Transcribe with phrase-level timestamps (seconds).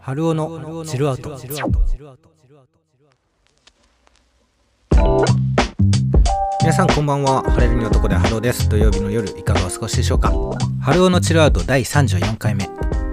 [0.00, 1.38] 春尾のチルアウト。
[6.60, 7.42] 皆さんこんばんは。
[7.44, 8.68] 晴れるに男で春尾です。
[8.68, 10.30] 土曜日の夜いかがお過ごしでしょうか。
[10.82, 12.68] 春尾のチルアウト第34回目。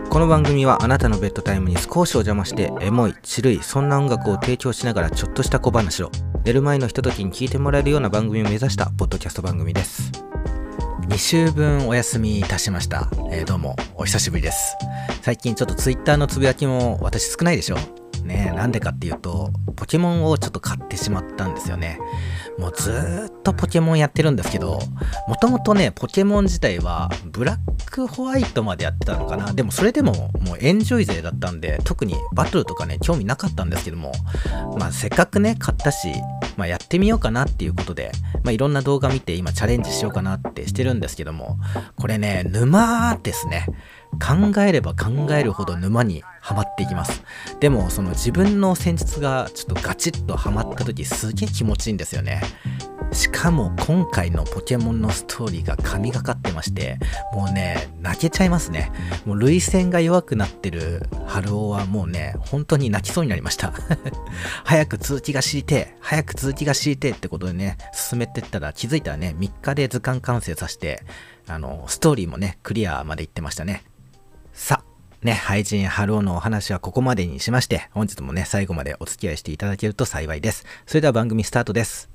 [0.10, 6.12] この番組はあなたのベッドタイムに少しお邪魔してエモい、チルい、そんな音楽を提供しながらちょっとした小話を。
[6.44, 10.12] 寝る前のひとときに聞いてもらえるような番組を目指したポッドキャスト番組です。
[11.08, 14.76] 2週分お休みいたしました、えー、どうもお久しぶりです。
[15.22, 18.01] 最近ちょっと Twitter のつぶやきも私少ないでしょ。
[18.22, 22.00] ねなんでかっていうとポケモンをちょっと買ってしまったんですよね。
[22.58, 24.80] もうずーっとポケモンやってるんですけど
[25.28, 29.54] もともとねポケモン自体はブラックホワイトまでやってたのかな。
[29.54, 34.12] でもそれでももうエンジョイ勢だったんで特にバトルとかね興味なかったんですけども
[34.78, 36.10] まあせっかくね買ったし
[36.58, 38.12] まあ、やってみようかなっていうことで、
[38.44, 41.58] まあ、いろんな動画見て今チャレンジしようかなってしてるんですけども、
[41.96, 43.66] これね、沼ですね。
[44.20, 47.24] 考えれば考えるほど沼にはまっていきます。
[47.60, 52.42] でも、その自分の戦術がちょっとガチッとはまった時すげえ気持ちいいんですよね。
[53.12, 56.98] しかも今回のポケモンのストーリーが神がかってまして、
[57.34, 58.92] もうね、泣けちゃいますね。
[59.26, 63.74] もう涙腺が弱くなってる春尾はもうね、本当に泣きそうになりました。
[64.64, 71.04] 早く続きが知りて早く続きが知りてってことでね、進めてったら気づいたらね、3日で図鑑完成させて、
[71.48, 73.84] あの、ストーリーもね、クリアまで行ってましたね。
[74.62, 74.84] さ
[75.24, 80.68] ね、廃人ハローのお話はここまでにしまして、本日もね、最後までお付き合いしていただけると幸いです。
[80.86, 82.12] それでは番組スタートです。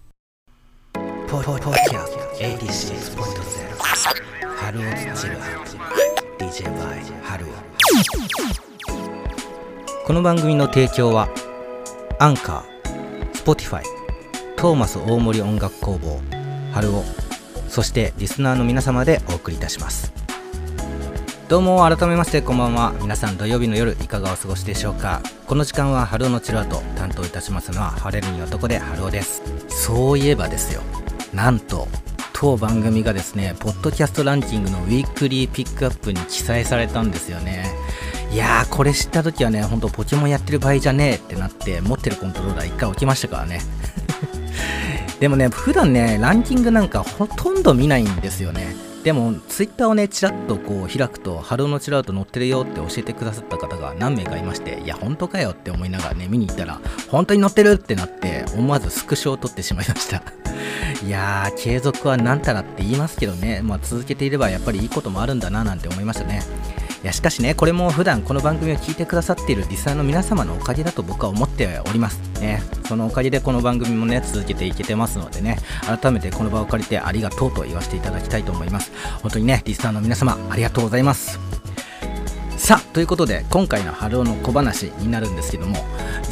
[1.26, 3.26] ポポポキャスト86.0
[4.54, 4.82] 春尾
[5.16, 5.42] チルア
[6.38, 7.48] DJ by 春尾
[10.06, 11.28] この番組の提供は
[12.20, 13.84] アンカー、スポティファイ、
[14.54, 16.20] トーマス大森音楽工房、
[16.72, 17.02] 春尾、
[17.68, 20.25] そしてリスナーの皆様でお送りいたします。
[21.48, 22.92] どうも改めましてこんばんは。
[23.00, 25.22] 皆さん土曜日の夜いかがお過ごしでしょうか。
[25.46, 29.42] この時間は春尾のチルアウト担当いたしますのは晴れるに男で春尾です。
[29.68, 30.82] そういえばですよ。
[31.32, 31.86] なんと
[32.32, 37.64] 当番組がですねポッドキャストランキングのウィークリーピックアップに記載されたんですよね。
[38.32, 43.60] いやーこれ知った時はねほんとポケモンやってる場合じゃねえってなって持ってるコントローラー一回置きましたからね。
[45.20, 60.24] でもね普段ねランキングなんかほとんど見ないんですよねでもツイッターをねちらっとこう開くと「ハローの chill out 乗ってるよ」って教えてくださった方が何名かいましていや本当かよって思いながらね見に行ったら本当に載ってるってなって思わずスクショを撮ってしまいました
[61.06, 66.42] いやー、継続は何たらって言いますけどね、まあ、続けていればやっぱりいいこともあるんだななんて思いましたね。
[67.02, 72.18] いやしかしね、これも普段この番組を聞いてくださっているリスナーの皆様のおかげだと僕は思っております。
[72.40, 78.92] ね、そのおかげでこの番組もね、続けていけてますのでね、改めてこの場を借りてありがとうと言わせていただきたいと思います。
[79.22, 81.38] 本当にね、リスナーの皆様ありがとうございます。
[82.56, 85.76] さあということで今回の春尾の小話になるんですけども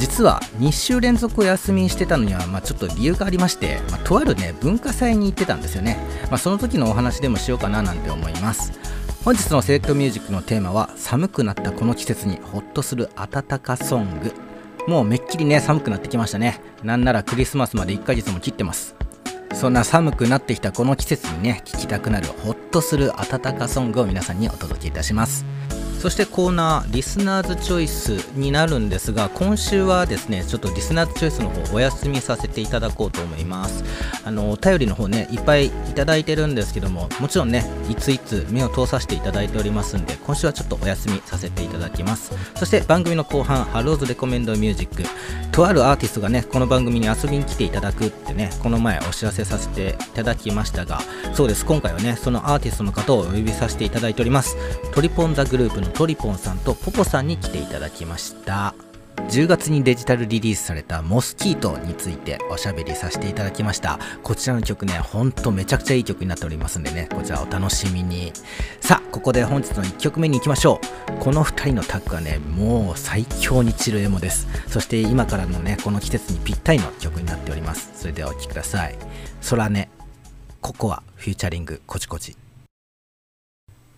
[0.01, 5.99] 実は2週連続お休みしてたのには、まあ、ちょっと理由がありまして、まあ、とあるね文化祭に行ってたんですよね、
[6.31, 8.73] まあ、その時のお話でもしようかななんて思います
[9.25, 14.35] 本日のセレクトミュージックのテーマは寒くなったこの季節にホッとする暖かソング。
[14.87, 16.61] もうめっきりね寒くなってきましたね。
[16.83, 18.95] なんならクリスマスまで1ヶ月も切ってます。
[19.55, 25.47] そんな寒くなってきたこの季節にね聴きたくなるホッとする暖かソングを皆さんにお届けいたします。
[26.05, 33.83] そしてコーナーリスナーズチョイスになるんですが今週はですねちょっとリスナーズチョイスの方お休みさせていただこうと思います。
[34.23, 42.33] あのお便りの方ねいっぱいいただいてるんですけどももちろんねいついつ目を通させていただいておりますんで今週はちょっとお休みさせていただきます。
[42.55, 45.05] そして番組の後半ハローズレコメンドミュージック。
[45.53, 51.01] とあるアーティストがねこの番組に遊びに来ていただくってねこの前お知らせさせていただきましたが
[51.33, 51.65] そうです。
[51.65, 54.55] 今回はねそのアーティストの方をお呼びさせていただいております。
[54.93, 58.75] トリポンザグループのトリポンさんとポポさんに来ていただきました。
[59.29, 64.01] 10月にデジタルリリースされたモスキートについておしゃべりさせていただきました。
[64.25, 68.33] こちらの曲ねほんとめちゃくちゃいい曲になっておりますんでねこちらお楽しみに。
[68.81, 71.21] さあここで本日の1曲目に行きましょう。
[71.21, 74.49] この2人のタッグはねもう最強にチルエモです。
[74.67, 77.93] そして今からのねこの季節にぴったりの曲になっております。
[77.95, 78.99] それではお聴きください。
[79.49, 79.87] 空音
[80.61, 82.37] ココア featuring こじこじ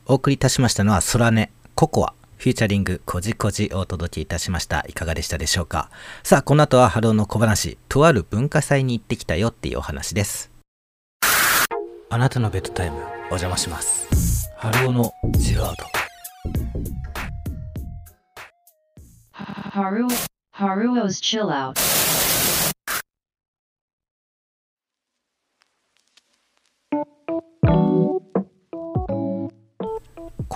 [0.09, 1.49] お送りいたしましたのは空音
[1.79, 4.87] ココア featuring こじこじをお届けいたしました。
[4.89, 5.91] いかがでしたでしょうか？
[6.23, 10.51] さあ、この後はハローの小話、とある文化祭に行ってきたよっていうお話です。
[12.09, 14.51] あなたのベッドタイム、お邪魔します。
[14.57, 15.85] ハローのジロード。
[19.33, 21.75] ハロー、ハロー 's chill out.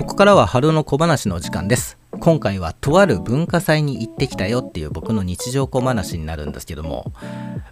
[0.00, 1.98] ここからはハローの小話の時間です。
[2.20, 7.12] 今回はとある文化祭に行ってきたよっていう僕の日常小話になるんですけども。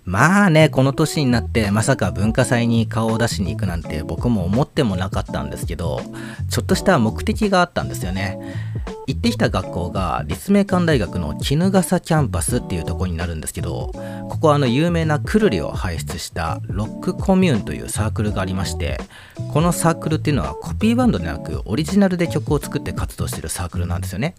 [0.04, 6.02] まあねこの年になってまさか文化祭に顔を出しに行くなんて僕も思ってもなかったんですけど
[6.50, 8.38] ちょっとした目的があったんですよね。
[9.08, 13.90] 行ってきた学校が立命館大学の衣笠キャンパスっていうとこになるんですけど
[14.28, 19.00] ここはあの有名なくるりを輩出したロックコミューンというサークルがありまして
[19.54, 24.34] このサークルっていうのはコピーバンドでなくオリジナルで曲を作って活動してるサークルなんですよね。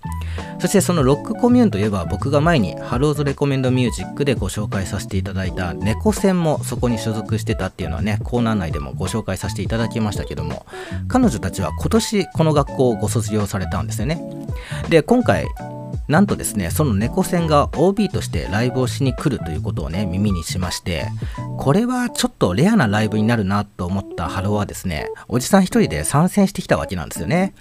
[0.60, 10.68] そしてそのロックコミューンといえば僕が前にハロー 's recommend music でご紹介させていただいた猫戦もそこに所属してたっていうのはねコーナー内でもご紹介させていただきましたけども
[11.07, 14.21] 彼女たちは今年この学校をご卒業されたんですよね。
[14.90, 15.46] で今回
[16.10, 21.08] なんとですねその猫戦が OB としてライブをしに来るということをね耳にしまして
[21.60, 27.54] これはちょっとレアなライブになるなと思ったハローはですねおじさん一人で参戦してきたわけなんですよね。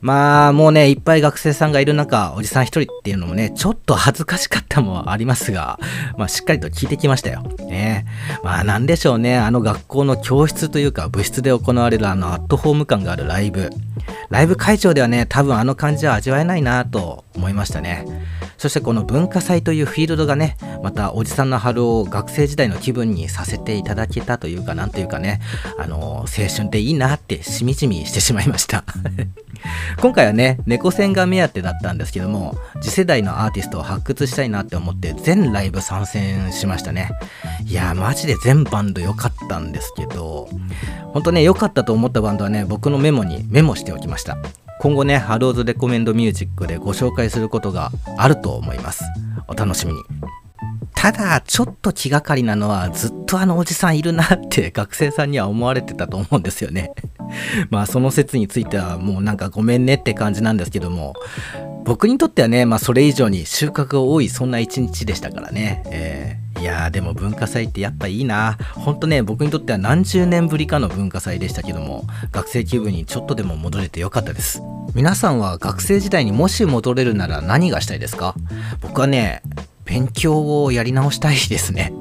[0.00, 5.78] まあもうねいっぱい学生さんがいる中おじさん一人っていうのもねちょっと恥ずかしかったもありますが
[6.18, 7.42] まあしっかりと聞いてきましたよ。
[7.68, 8.04] ね。
[8.42, 13.70] まあなんでしょうねあの学校の教室というか部室で行われるあのアットホーム感があるライブ。
[14.30, 17.75] ライブ会場ではね多分あの感じは味わえないなと思いました。
[17.80, 18.04] ね。
[18.58, 25.40] そしてこの文化祭というフィールドがねまたおじさんの春を学生時代の気分にさせていただけたというかなんというかね
[25.78, 28.84] あの青春っていいなってしみじみしてしまいました。
[30.00, 37.10] 今回はね猫戦が目当てだったんですけども次世代のアーティストを発掘したいなって思って全ライブ参戦しましたね。
[37.66, 40.48] いやマジで全バンド良かったんですけど
[41.12, 44.38] 本当ね良かったと思ったバンドはね僕のメモにメモしておきました。
[44.86, 49.02] 今後ねハローズレコメンドミュージックでご紹介することがあると思います
[49.48, 49.98] お楽しみに
[50.94, 56.92] ただ、ちょっと気がかりなのは、ずっとあのおじさんいるなって学生さんには思われてたと思うんですよね。
[57.70, 61.14] まあ、その説についてはもうなんかごめんねって感じなんですけども、
[61.84, 65.82] 僕にとってはね、まあ、それ以上に収穫が多い、そんな一日でしたからね。
[65.86, 68.58] えー、やー、でも文化祭ってやっぱいいな。
[68.74, 74.60] ほんとね、僕にとっては何十年ぶりかの文化祭でしたけども、学生気分にちょっとでも戻れてよかったです。
[74.94, 78.34] 皆さんは学生時代にもし戻れるなら何がしたいですか？
[78.80, 79.42] 僕はね、
[79.84, 81.92] 勉強をやり直したいですね。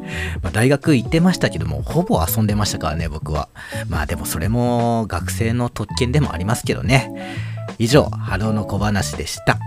[0.41, 3.47] まあ、大学行ってましたけども、ほぼ遊んでましたからね、僕は。
[3.89, 7.11] まあでもそれも学生の特権でもありますけどね。
[7.77, 9.59] 以上、ハローの小話でした。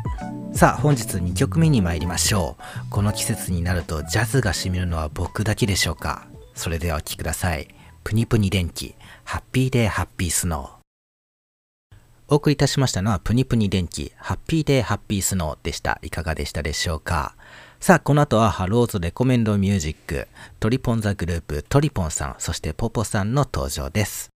[0.52, 2.90] さあ、本日2曲目に参りましょう。
[2.90, 6.26] この季節になるとジャズが染みるのは僕だけでしょうか？
[6.54, 7.68] それではお聴きください。
[8.02, 11.96] プニプニ電気、 happy day happy snow。
[12.26, 16.00] お送りいたしましたのはプニプニ電気、 happy day happy snow でした。
[16.02, 17.36] いかがでしたでしょうか？
[17.78, 20.26] さあ、この後はハロー 's recommend music、
[20.58, 24.30] トリポンザグルーヴ、トリポンさん、そしてポポさんの登場です。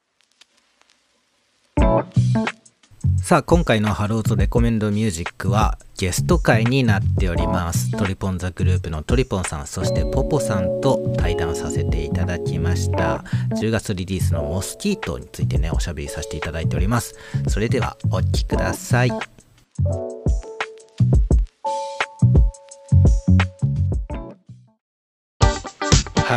[3.23, 7.93] さあ今回の春尾's recommend music はゲスト回になっております。
[7.92, 13.25] triponthegroove のトリポンさんそしてポポさんと対談させていただきました。
[13.61, 17.14] 10月リリースのモスキートについてねおしゃべりさせていただいております。
[17.49, 19.11] それではお聴きください。
[19.11, 19.19] ハ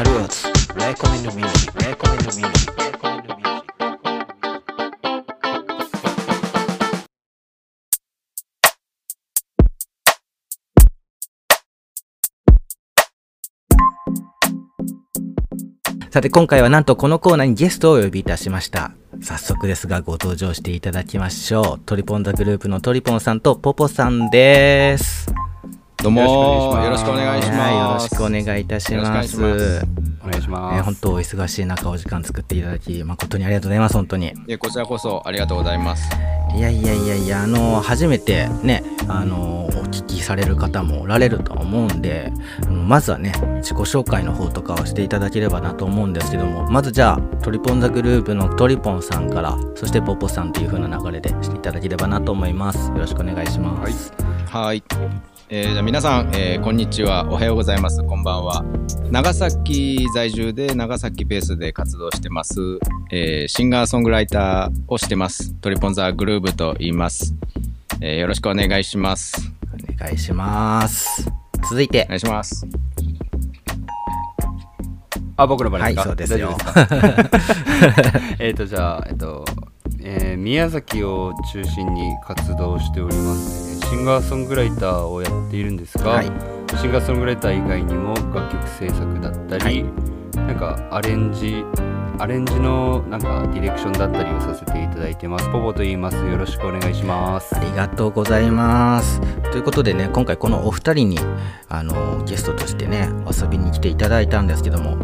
[0.04, 2.76] ローズレコメンドミュージックレコメンドミュージック。
[16.16, 18.94] さて今回はなんとこのコーナーにゲストをお呼びいたしました。
[19.22, 21.82] 早速ですがご登場していただきましょう。
[21.86, 25.28] トリポンザグループのトリポンさんとポポさんです。
[25.98, 26.22] どうも
[26.84, 28.04] よろしくお願いします。
[28.04, 29.10] よろしくお願いいたします。
[29.10, 29.38] お願いし
[30.50, 30.78] ます。
[30.78, 34.34] えー、本当お忙しい中お時間作っていただき誠にありがとうございます本当に。
[34.48, 36.10] いやこちらこそありがとうございます。
[36.56, 42.32] いやいやいやいやあの初めてねあのお聞きされる方もおられると思うんで
[42.70, 54.14] まずはね自己紹介の方とかをしていただければなと思うんですけどもまずじゃあトリポンザグループのトリポンさんからそしてポポさんという風な流れでしていただければなと思いますよろしくお願いします。
[54.48, 57.28] はい、はいえー、じゃ皆さん、えー、こんにちは。
[57.30, 58.04] おはようございます。
[58.04, 58.66] こんばんは。
[59.12, 62.60] 長崎在住で長崎ベースで活動してます。
[63.12, 65.54] えー、シンガーソングライターをしてます。
[65.56, 67.36] トリポンザグルーブと言います。
[68.02, 69.52] えーよろしくお願いします。
[69.72, 71.28] お願いします。
[71.70, 72.66] 続いてお、願いします。
[75.38, 76.10] あ、僕の場合はい、ですか？
[76.10, 76.58] そうですよ。
[76.58, 78.20] 大丈夫ですか？
[78.40, 79.46] えっと、じゃあ、えっと、
[80.02, 83.65] えー宮崎を中心に活動しております。
[83.90, 86.26] シンガーソングライターをやっているんですが、はい
[86.82, 91.64] シンガーソングライター以外にも楽曲制作だったり、はいなんかアレンジ、
[92.20, 95.50] アレンジのなんかディレクションだったりをさせていただいてます。
[95.52, 96.18] ポポと言います。
[96.18, 97.60] よろしくお願いしますあ。
[97.60, 99.22] りがとうございます。
[99.52, 101.20] ということでね、今回このお二人に、
[101.70, 104.98] あの、ゲストとしてね、遊びに来ていただいたんですけども、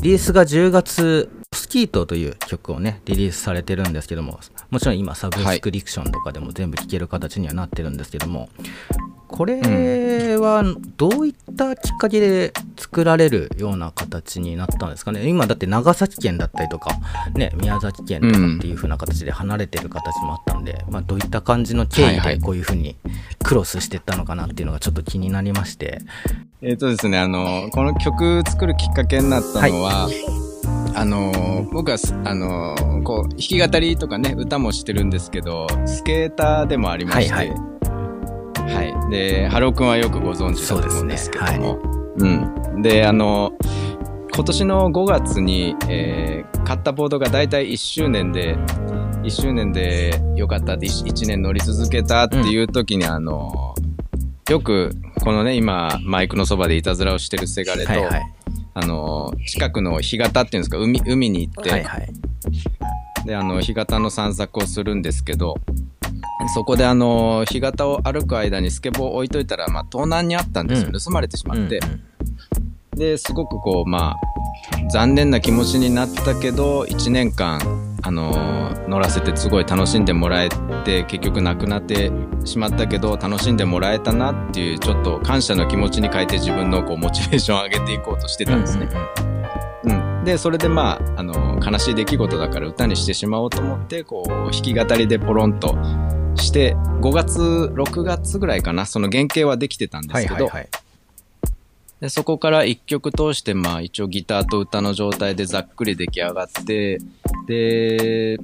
[0.00, 4.38] リリースが10月、スキートという曲をね、リリースされてるんですけども、
[4.70, 8.48] もちろん今、サブスクリプションとかでも全部聴ける形にはなってるんですけども、
[9.28, 10.64] これは
[10.96, 15.28] どういったきっかけで作られるような形になったんですかね？
[15.28, 16.92] 今だって長崎県だったりとか、
[17.34, 22.38] ね、宮崎県とかっていう風な形で離れてる形もあったんで、まあ、どういった感じの経緯はいはい。
[22.38, 22.96] でこういう風に
[23.44, 26.00] クロスしていったのかなっていうのがちょっと気になりまして、
[26.62, 30.08] えっ、とですね、あの、この曲作るきっかけになったのは、
[30.94, 37.48] あの、僕はす、あの、こう、弾き語りとかね、歌もしてるんですけど、スケーターでもありまして、ははい。
[39.08, 41.78] い、で、春尾くんはよくご存知だと思うんですけども、
[42.18, 42.82] うん。
[42.82, 43.52] で、あの、
[44.34, 48.54] 今年の5月に、えー買ったボードが大体1周年で、
[49.22, 53.74] 1周年でよかったって 1, 年乗り続けたっていう時に、あの、
[54.50, 54.90] よく、
[55.22, 58.34] このね、今、マイクのそばでいたずらをしてるせがれと、はいはい
[58.80, 62.08] あの、近くの干潟っていうんですか、海、海に行って、はいはい
[63.26, 65.56] で、あの、干潟の散策をするんですけど、
[66.54, 70.90] そこであの、干潟を歩く間にスケボーを置いといたら、まあ、盗難にあったんですよ。
[70.92, 71.78] うん盗まれてしまって。
[71.78, 72.02] うんうん
[72.96, 77.60] で、すごくこう、まあ、残念な気持ちになったけど、1年間、
[78.02, 80.48] あのー乗らせてすごい楽しんでもらえ
[80.84, 82.10] て、結局なくなって
[82.44, 88.88] しまったけど、楽しんでもらえたなっていう、ちょっと感謝の気持ちに変えて自分のこう、モチベーションを上げていこうとしてたんですね。
[89.84, 90.24] うん。
[90.24, 95.76] で、それでまあ、あのー悲しい出来事だから歌にしてしまおうと思って、こう、弾き語りでポロンと
[96.36, 97.40] して、5月、
[97.74, 100.68] 6月ぐらいかな、その原型はできてたんですけど、はいはいはい
[102.00, 107.00] で、そこから一曲通して、まあ一応ギターと歌の状態でざっくり出来上がって、
[107.46, 108.38] で、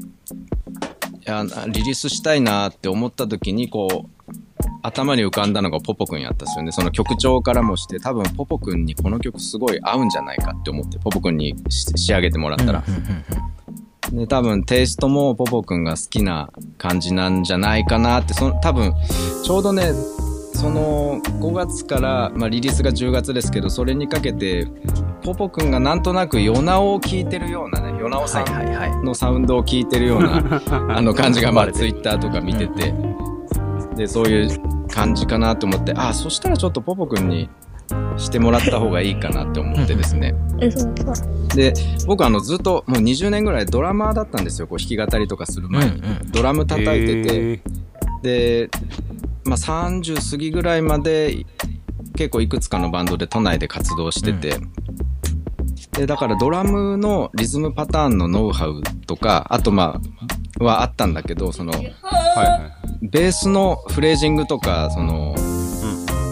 [1.26, 4.32] いや、リリースしたいなって思った時に、こう、
[4.82, 6.72] 頭に浮かんだのがポポくんやったんですよね。
[6.72, 12.84] その曲調からもして、多分ポポくんにこの曲すごい合うんじゃないかって思って、ポポくんにし仕上げてもらったら。
[14.12, 18.92] で、多分テイストもポポくんが好きな感じなんじゃないかなって、その多分、
[19.42, 19.92] ちょうどね、
[20.54, 24.68] その5月から、まあ、リリースが10月ですけど、それにかけて、
[25.22, 30.62] ポポくんがなんとなくヨナオを聴いてるようなね、ヨナオさんのサウンドを聞いてるような、
[30.96, 32.94] あの感じが、まあ、ツイッターとか見てて、
[33.96, 37.48] で、そういう感じかなと思って、あ、そしたらちょっとポポくんに
[38.16, 40.36] してもらった方がいいかなって思ってですね。
[41.54, 41.74] で、
[42.06, 45.90] 僕あのずっともう20年ぐらいドラマーだったんですよ、こう弾き語りとかする前に。
[45.90, 46.30] うんうん。
[46.30, 47.84] ドラム叩いてて、えー。
[48.22, 48.70] で、
[49.44, 51.44] まあ30過ぎぐらいまで
[52.16, 54.58] 結構いくつかのバンドで都内で活動してて、
[55.92, 60.00] で、だからドラムのリズムパターンのノウハウとか、あとま
[60.60, 62.70] あ、はあったんだけど、その、はいは
[63.02, 63.08] い。
[63.08, 65.34] ベースのフレージングとか、その、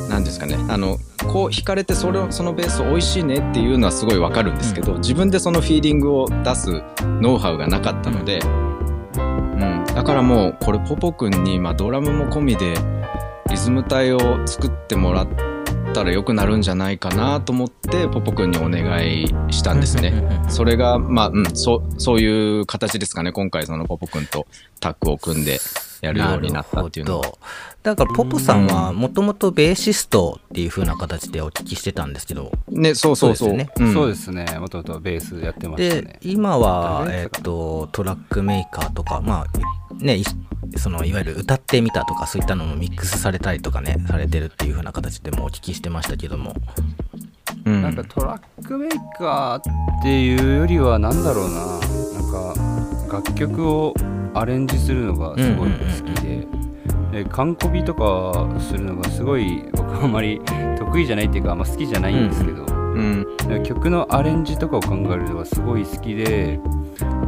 [0.08, 6.82] なんですかね、あの、こう弾かれてそれをそのベース美味しいねっていうのはすごいわかるんですけど、自分でそのフィーリングを出す
[7.20, 8.71] ノウハウがなかったので、うん、
[9.94, 12.74] だからもうこれポポくんに、まあ、ドラムも込みで
[13.50, 15.28] リズム隊を作ってもらっ
[15.92, 20.42] たら良くなるんじゃないかなと思ってポポくんにお願いしたんですね。
[20.48, 23.32] それが、まあ、うん、そう、そういう形ですかね。
[23.32, 24.46] 今回そのポポくんと
[24.80, 25.60] タッグを組んで
[26.02, 27.22] やるようになったっていうのは。
[27.22, 27.46] なるほど
[27.82, 32.52] だからポポさんはもともとベーシストっていう風な形でお聞きしてたんですけど。
[32.68, 33.48] ね、そうそうそう。
[33.48, 33.90] そうですよね。
[33.90, 33.94] ん。
[33.94, 34.58] そうですね。
[34.60, 36.18] もともとベースやってましたでね。
[36.22, 37.14] 今は、えっ誰？
[37.14, 40.24] がやってたかなとトラックメーカーとかまあねい
[40.76, 46.54] そのいわゆる歌ってみたとかそういったのもミックスされたりとかねされてるっていう風な形でもお聞きしてましたけども。
[47.64, 47.82] うん。
[47.82, 51.56] なんかトラックメーカーっていうよりはなんだろうな。
[51.56, 52.71] なんか
[53.12, 53.94] 楽曲を
[54.32, 56.46] アレンジするのがすごい好きで,、
[57.12, 60.40] で完コピとかするのがすごい 僕あんまり
[60.78, 63.26] 得意じゃないっていうかあんま好きじゃないんですけど、うん。
[63.64, 66.58] 曲のアレンジとかを考えるのがすごい好きで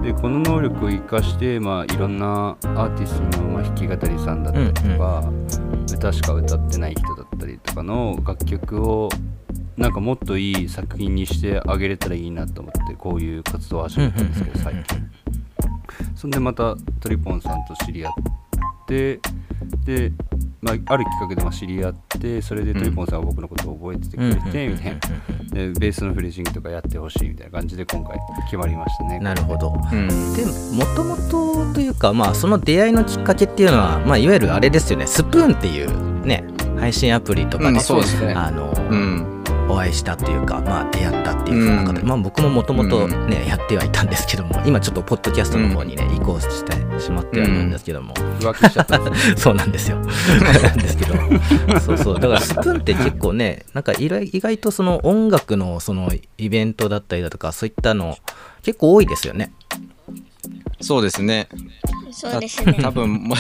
[0.02, 5.24] でこの能力を生かして、まあ、いろんなアーティストの、まあ、弾き語りさんだったりとか、
[5.94, 9.08] 歌しか歌ってない人だったりとかの楽曲を
[9.76, 15.10] なんかもっといい作品にしてあげれたらいいなと思ってこういう活動を始めたんですけど最近
[16.24, 18.12] そんでまたトリポンさんと知り合っ
[18.88, 19.20] て
[19.84, 20.10] で、
[20.62, 25.00] まあ、ある企画でまあ知り合ってそれでトリポンさんが僕のことを覚えててくれてみたいな。
[25.52, 29.18] でベースのフレージングとかやってほしいみたいな感じで今回決まりましたね。
[29.18, 29.74] なるほど。
[29.92, 30.08] うん。
[30.34, 30.46] で
[30.82, 35.06] もともとというかまあその出会いのきっかけっていうのは、まあ、いわゆるあれですよね。
[35.06, 36.42] スプーンっていうね
[36.78, 38.32] 配信アプリとかで、うんそうですね。
[38.32, 39.33] あの、うん
[39.74, 42.06] お会いしたっていうか、まあ、出会ったっていうふうん。
[42.06, 49.00] まあ、僕ももともとね、やってはいたんですけども今ちょっとポッドキャストの方にね、移行してしまってはいるんですけども、浮気しちゃった
[49.36, 49.96] そうなんですよ。
[49.96, 51.14] なんですけど。
[51.80, 52.20] そうそう。
[52.20, 58.16] だからスプーンって結構ねなんか意外とその音楽のそのイベントだったりだとかそういったの
[58.62, 59.52] 結構多いですよね
[60.84, 61.48] そうですね。
[62.10, 62.74] そうですね。
[62.74, 63.34] 多分も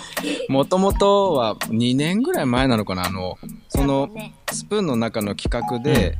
[0.48, 3.06] もともとは2年ぐらい前なのかな。
[3.06, 3.38] あの
[3.68, 4.08] その
[4.50, 6.16] スプーンの中の企画で、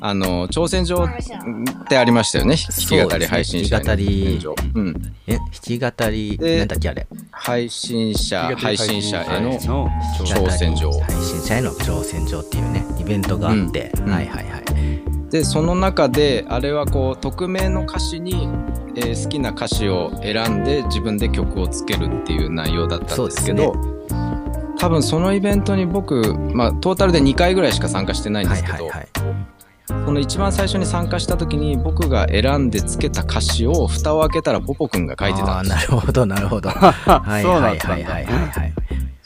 [0.00, 2.56] あの挑戦状ってありましたよね。
[2.56, 4.46] 弾き語り配信者ね弾き語り。
[4.74, 7.06] うん、え弾き語りでなんだっけあれ？
[7.30, 10.92] 配信者配信者への挑戦状。
[10.92, 14.12] 配信者への挑戦状っていうねイベントがあって、うん。
[14.12, 18.48] はいはいはいでその中であれはこう匿名の歌詞に、
[18.96, 24.06] えー好きな歌詞を選んで自分で曲をつけるっていう内容だったんですけどそう
[24.78, 29.08] 多分そのイベントに僕、まあ、トータルで2回ぐらいしか参加してないんではいすけど、はいはい
[29.90, 36.70] その一番最初に参加した時に僕が選んでつけた歌詞を蓋を開けたらポポくんが書いてたあーんですなるほどなるほど。
[36.70, 38.72] はいそうはいはいはいはいはい。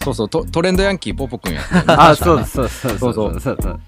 [0.03, 3.81] そうそうトトレンドヤンキーポポくんやったあそうそうそうそうそうそうそう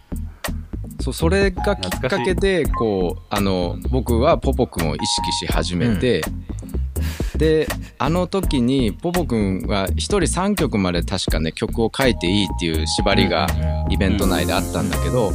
[1.07, 6.21] そうそれがきっかけでこうあの僕はポポくんを意識し始めて、
[7.37, 13.47] であの時にポポくんは1人3曲まで確かね曲を書いていいっていう縛りが
[13.89, 15.31] イベント内であったんだけど、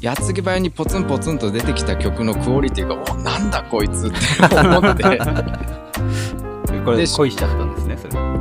[0.00, 5.18] 矢継ぎ早にポツンポツンと出てきた曲のクオリティが「おなんだこいつ」って思って。
[6.86, 7.75] これで恋しちゃったん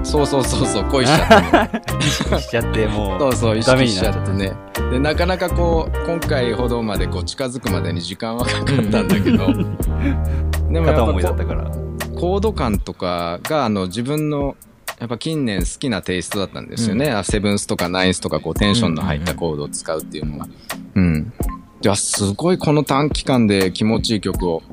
[0.03, 4.31] そうそうそうそう恋しちゃったね 意識しちゃってもうそうそう意識しちゃって。
[4.31, 4.53] ね
[4.91, 9.47] でなかなかこう今回ほどまでこう近づくまでに時間はかかったんだけど。
[10.69, 11.71] でもやっ思いだこったから。
[12.15, 14.55] コード感とかがあの自分の
[14.99, 20.47] やっぱ近年好きなテイストだったんですよね、あセブンスとかナインスとかこうテンションの入ったコードを使うっていうのが
[20.95, 21.33] うん。
[21.81, 24.63] いやすごいこの短期間で気持ちいい曲を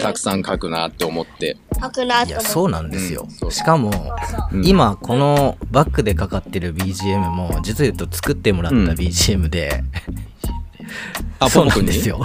[0.00, 2.30] たくさん書くなって思って、吐くなって。
[2.30, 3.30] いやそうなんですよ、うん。
[3.30, 3.52] そう。
[3.52, 3.90] しかも
[4.52, 4.66] うん。
[4.66, 8.88] 今このバックでかかってる BGM も実を言うと作ってもらったうん。
[8.90, 9.82] BGM で、
[11.38, 12.20] あそうポポ君になんですよ。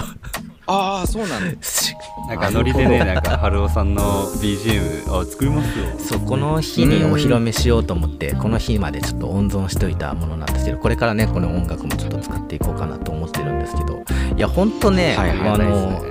[0.66, 1.62] ああそうなんだ。
[1.62, 1.94] し
[2.28, 5.84] なんかノリでねなんか春尾さんの BGM あ作りますよ。
[5.98, 14.02] そうこの日にお披露目しようと思ってこの日までちょっと温存しておいたものなんですけどこれからねこの音楽もちょっと使っていこうかなと思ってるんですけど
[14.36, 16.02] いやほんとね、はいはいあの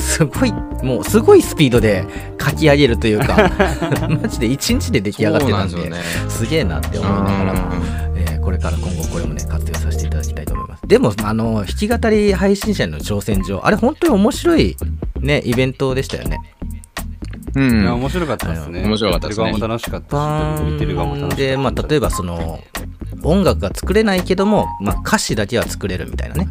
[0.00, 2.04] すごいもうすごいスピードで
[2.40, 3.50] 書き上げるというか
[4.08, 6.30] マジで1日で出来上がってたんでそうなんですよね。
[6.30, 7.60] すげえなって思いながらも、
[8.16, 10.82] えーこれから今後これもね活用させていただきたいと思います。
[10.88, 14.76] でもあの弾き語り配信者の挑戦状あれ本当に面白い
[15.20, 16.38] ねイベントでしたよね。
[17.54, 18.82] ういやん面白かったですね。
[18.82, 19.46] 面白かったですね。
[19.46, 21.36] やってる側も楽しかったバし見てる側も楽しかった。
[21.36, 22.60] で、まあ、例えばその
[23.22, 26.48] 音楽が作れないけども、まあ、歌詞だけは作れるみたいなね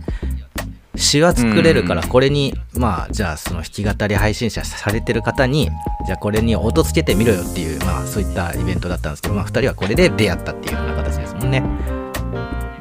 [1.00, 2.10] 詩は作れるからうん。
[2.10, 5.70] これにまあじゃあその弾き語り配信者されてる方に
[6.06, 11.64] じゃあこれに音つけてみろよっていうまあそういったイベントだったんですけど、まあ、2人はこれで出会ったっていうような形ですもんね。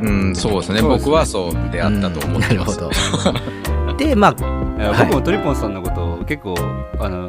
[0.01, 0.83] うん、そうですね。
[0.83, 0.89] ね。
[0.89, 3.95] 僕はそう出会ったと思ってます、うんなるほど。
[3.97, 6.55] でまあ僕もトリポンさんのこと結構
[7.01, 7.27] あの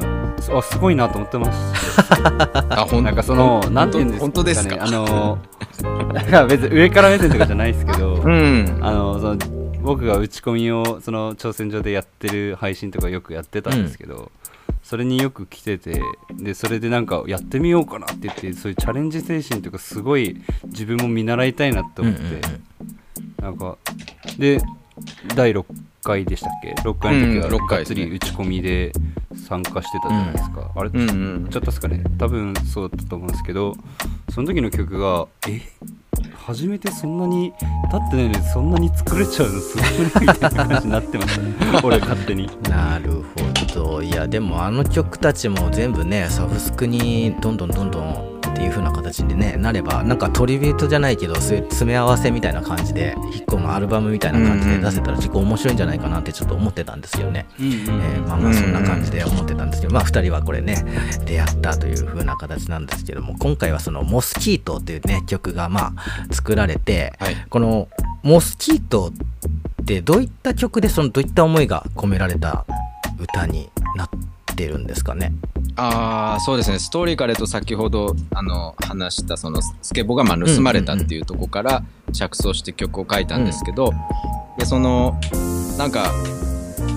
[0.56, 2.12] あすごいなと思ってます
[2.70, 4.76] あほんなんかそのほんなんていうんですか、ね、本当ですか？
[4.80, 5.38] あの
[6.14, 8.78] なんか別に上から目線とかじゃないですけど、うん。
[8.80, 14.30] あのその僕が打ち込みをその挑戦状でやってる配信とかよくやってたんですけど、
[14.82, 16.00] それによく来てて
[16.32, 22.40] でそれでなんかやってみようかなって言ってそういうチャレンジ精神とかすごい自分も見習いたいなって思って、うんうん
[23.40, 23.78] なんか
[24.38, 24.60] で
[25.34, 25.64] 第6
[26.02, 28.92] 回でしたっけ？6回の時うん6はがっつり打ち込みで
[29.48, 31.12] 参加してたじゃないですか、あれ、うんう
[31.46, 32.04] んちょっとですかね？
[32.18, 33.74] 多分そうだったと思うんですけど
[34.30, 35.60] その時の曲がえ
[36.34, 37.52] 初めてそんなに
[37.90, 41.54] 経ってないのにそんなに作れちゃうのすごいみたいな感じになってましたね。
[41.82, 42.48] 俺勝手に。
[42.68, 44.02] なるほど。
[44.02, 57.46] いやでもあの曲たちも全部ねサブスクにどんどんどんどんっていう風な形に、ね、なればなんかトリビュートじゃないけど詰め合わせみたいな感じで1個のアルバムみたいな感じで出せたら結構面白いんじゃないかなってちょっと思ってたんですよね。
[57.58, 60.84] えーまあまあそんな感じで思ってたんですけど、まあ2人はこれね
[61.24, 67.36] 出会ったという風な形なんですけども今回はその「モスキート」というね曲がまあ作られて、はい。
[67.48, 67.88] この
[68.22, 69.12] 「モスキート」
[69.82, 72.64] ってどういった曲でそのどういった思いが込められた
[73.18, 74.08] 歌になっ
[74.56, 75.32] てるんですかね？
[75.76, 76.78] ああそうですね。
[76.78, 83.92] ストーリーから言うと先ほどあの話したそのスケボーがまあ盗まれたっていうところから着想して曲を書いたんですけど、
[84.58, 85.18] でその
[85.78, 86.12] なんか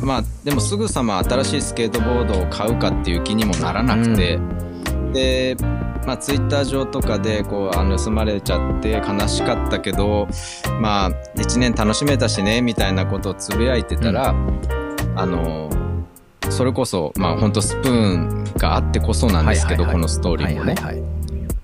[0.04, 4.40] まあでもすぐさま新しいスケートボードを買うかっていう気にもならなくて、
[5.14, 5.56] で
[6.06, 10.28] まあツイッター上とかでこうあの盗まれちゃって悲しかったけど
[10.82, 14.36] まあ1年楽しめたしねみたいなことをつぶやいてたら、
[15.16, 15.70] あの
[16.50, 20.76] それこそまあ本当スプーンがあってこそなんですけど、このストーリーもね、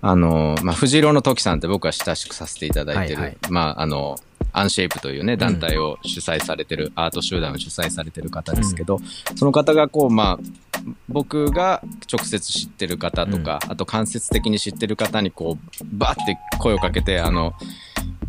[0.02, 3.38] あの、まあ、藤色の時さんって僕は親しくさせていただいてる、はいはい。
[3.50, 4.18] まあ、あの、
[4.52, 9.00] アンシェイプというね、団体を主催されてる、アート集団を主催されてる方ですけど、
[9.36, 17.54] その方がこう、まあ、僕が直接知ってる方とか、あと間接的に知ってる方にこう、バーって声をかけて、あの、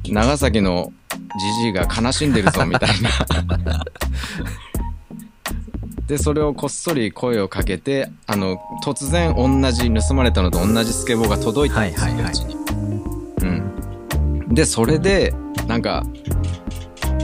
[0.08, 0.92] 長崎の
[1.38, 3.10] じじいが悲しんでるぞみたいな。
[6.10, 12.32] で、それをこっそり声をかけて、あの、突然同じ、盗まれたのと同じスケボーが届いたんですよ、はいはいはい。
[12.32, 12.56] うちに。
[13.42, 13.44] う
[14.50, 14.54] ん。
[14.54, 15.32] で、それで、
[15.68, 16.04] なんか、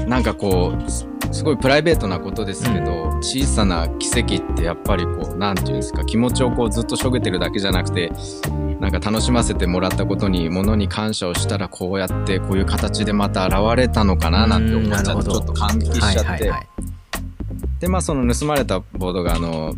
[0.06, 8.12] なんかこう、すすごいプライベートなことですけど、小さな奇跡ってやっぱりこう、なんていうんですか、気持ちをこうずっとしょげてるだけじゃなくて、
[8.78, 16.95] なんか楽しませてもらったことに、ものに感謝をしたらこうやって、こういう形でまた現れたのかななんて思っちゃって、ちょっと感激しちゃって、はいはいはい
[17.80, 19.74] で、まあその盗まれたボードがあの、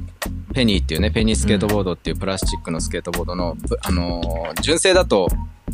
[0.54, 5.28] ペニーっていうね、ペニースケートボードっていうプラスチックのスケートボードの、ぶあのー純正だと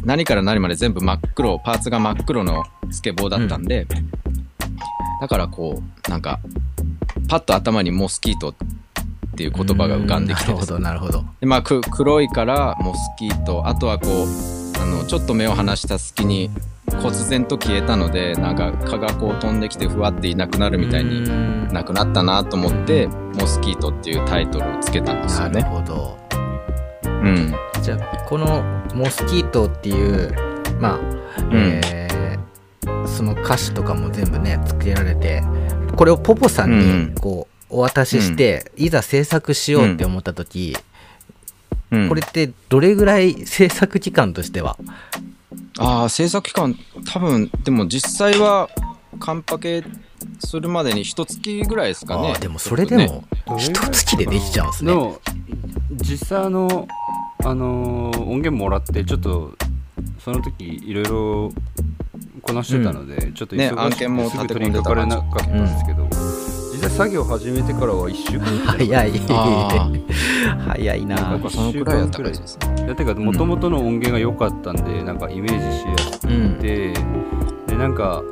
[0.04, 3.87] 何から何まで全部真っ黒、パーツが真っ黒のスケボーだったんで、
[5.20, 6.40] だからこう、なんか、
[7.28, 8.54] パッと頭にモスキートっ
[9.37, 10.54] ていう言葉が浮かんできてね。
[10.54, 11.24] なるほどなるほど。
[11.40, 13.66] でまあ、く黒いからモスキート。
[13.66, 16.50] あとはこうあのちょっと目を離した隙に
[17.02, 25.68] 忽然と消えたのでなんか蚊がこう飛んできてふわっていなくなるみたいにになくなったなと思ってモスキートっていうタイトルをつけたんですなるよね。
[25.68, 26.18] ほど。
[27.04, 27.54] うん。
[27.83, 28.62] じゃあこの
[28.94, 30.35] モスキートっていう
[30.80, 31.00] まあ、
[31.52, 32.04] えー
[33.07, 35.42] その歌詞とかも全部ね作られて
[35.96, 40.76] これをポポさんうんにこうお渡しして、いざ制作しようって思った時、
[41.90, 44.76] うん、これってどれぐらい制作期間としては
[45.78, 46.76] ああ制作期間
[47.12, 48.68] 多分でも実際は
[49.20, 49.84] カンパケ
[50.40, 52.34] するまでに一月ぐらいですかね。
[52.40, 53.06] でもそれでね。
[53.46, 54.92] も一月でできちゃうんですね。
[54.92, 55.20] でも
[55.92, 56.88] 実際あの、
[57.44, 59.54] あのー音源もらってちょっと
[60.18, 61.52] その時いろいろ
[62.42, 66.33] こなしてたので、ちょっとね忙しくて案件もすぐ取り掛かれなかったんですけど、実際
[66.94, 69.12] 作業始めてからは1週間早い。
[69.28, 69.90] あ
[70.68, 71.16] 早いな。
[71.16, 72.85] なんかそのくらいやったらいいですね。
[72.85, 76.54] いやてかもともとの音源が良かったんでなんかイメージしやすくうん。
[76.61, 76.94] て、
[77.66, 78.22] でなんか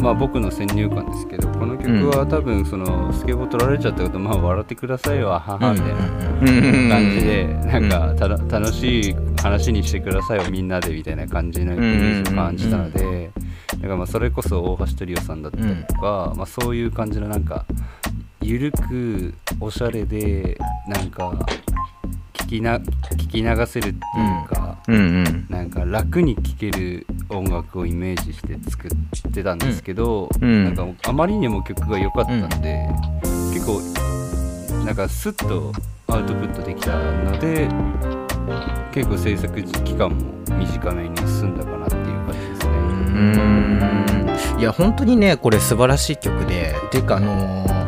[0.00, 8.14] まあ僕の先入観ですけどこの曲は多分そのスケボー取られちゃったことまあ笑ってくださいわ母みたいな感じでなんか
[8.48, 13.30] 楽しい話にしてくださいよみんなでみたいな感じのイメージを感じたので
[13.72, 17.64] だからまあそれこそ大橋トリオさんだったりとか、まあ、そういう感じのなんか
[18.42, 20.58] ゆるくおしゃれで
[20.88, 21.30] なんか
[22.32, 23.98] 聞きな聞き流せるってい
[24.44, 25.46] うか、うんうん。
[25.48, 30.64] なんか楽に聴ける音楽をイメージして作ってたんですけど、うん。
[30.64, 32.88] なんかあまりにも曲が良かったんで、
[33.52, 33.80] 結構
[34.84, 35.72] なんかスッと
[36.08, 37.68] アウトプットできたので
[38.92, 40.16] 結構制作期間も
[40.58, 42.72] 短めに済んだかなっていう感じですね。
[44.56, 44.60] うん。
[44.60, 47.80] いや本当にねこれ素晴らしい曲でっていうかあのー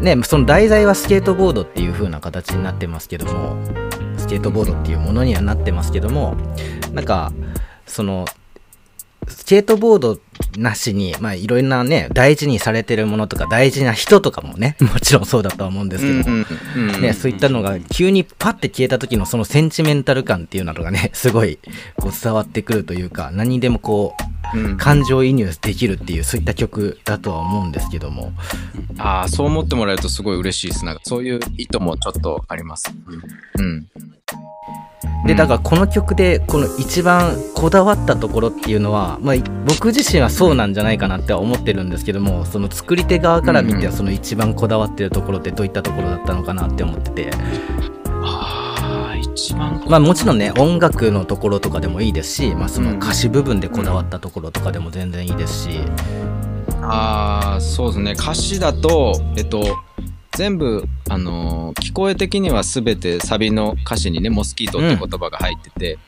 [0.00, 3.56] ねその題材はスケートボードっていう風な形になってますけども
[4.28, 6.36] スケートボードっていうものにはなってますけども
[6.92, 7.32] なんか
[7.86, 8.26] その
[9.28, 10.18] スケートボード
[10.56, 16.44] なしにまあいろんなね大事にされてるものとか大事な人とかもね もちろんそうだとは思うんですけども、
[17.00, 21.58] ね、そういったのが急にパッて消えた時のそのセンチメンタル感っていうのがね すごい
[21.96, 24.14] こう伝わってくるというか何にでもこ
[24.54, 28.32] ううん感情移入できるっていうそういった曲だとは思うんですけども。
[28.96, 30.84] ああそう思ってもらえるとすごい嬉しいです。
[30.84, 32.92] なんかそういう意図もちょっとあります。
[33.58, 33.86] うん
[35.26, 47.30] でだからこの曲でこの一番こだわったところっていうのは、まあ、僕自身はそうなんじゃないかなっては思ってるんですけどもその作り手側から見てその一番こだわってるところってどういったところだったのかなって思ってて。
[48.20, 55.80] ああ一番まあもちろんね音楽のところとかでもいいですし、まあ、その歌詞部分でこだわったところとかでも全然いいですし、
[56.82, 58.12] ああそうですね。
[58.12, 59.78] 歌詞だとえっと
[60.38, 65.98] 全部あのー聞こえ的には全てサビの歌詞にねモスキートって言葉が入ってて、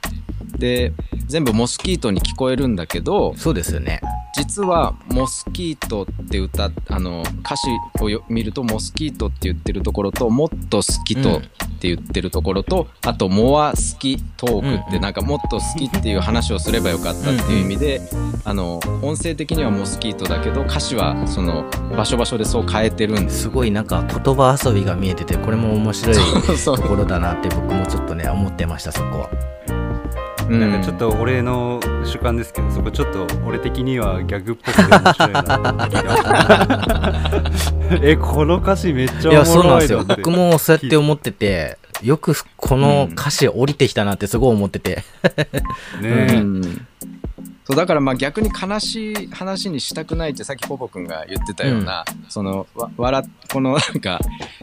[0.56, 0.92] で
[1.26, 4.00] 全部モスキートに聞こえるんだけどそうですよね
[4.40, 7.68] 実は「モスキート」って歌あの歌詞
[8.00, 11.40] をよ見ると「モスキート」って言ってるところと「もっと好きと」っ
[11.80, 18.00] て言ってるところと、あと「モア好きトーク」って、うんなんかもっと好きっていう話をすればよかったっていう意味で、
[18.44, 21.64] あの音声的には「モスキート」だけど歌詞はその
[21.96, 23.42] 場所場所でそう変えてるんです。
[23.42, 29.30] すごいなんか言葉遊びが見えててこれも面白いところだなって僕もちょっとね思ってましたそこは。
[30.48, 35.90] なんかちょっと俺の主観ですけどそこちょっと俺的にはギャグっぽくて面白いなと思っ
[38.00, 40.04] て えこの歌詞めっちゃおいやそうなんですよ。
[40.04, 45.04] 僕もそうやって思っててよくこの歌詞降りてきたなってすごい思ってて、
[46.00, 46.86] ねうん。
[47.70, 54.18] そうだからまあ逆に悲しい話にしたくないってさっきポポ君が言ってたような、そのわ笑っこのなんか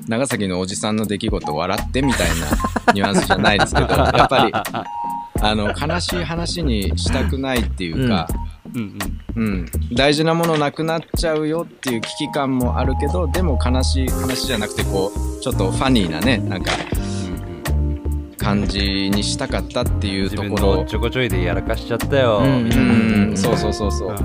[0.09, 4.51] 長崎のおじさんの出来事を笑ってみたいなニュアンスじゃないですけどやっぱり
[5.41, 8.27] あの悲しい話にしたくないっていうか、
[8.73, 8.81] うん。
[8.81, 9.17] うん。
[9.37, 16.71] うん大事なものなくなっちゃうよっていう危機感もあるけどでも悲しい話じゃなくてこうちょっとファニーなねなんか
[18.37, 20.75] 感じにしたかったっていうところ。
[20.77, 24.15] のちょこちょいでやらかしちゃったよ、ううんそうそうそうそう。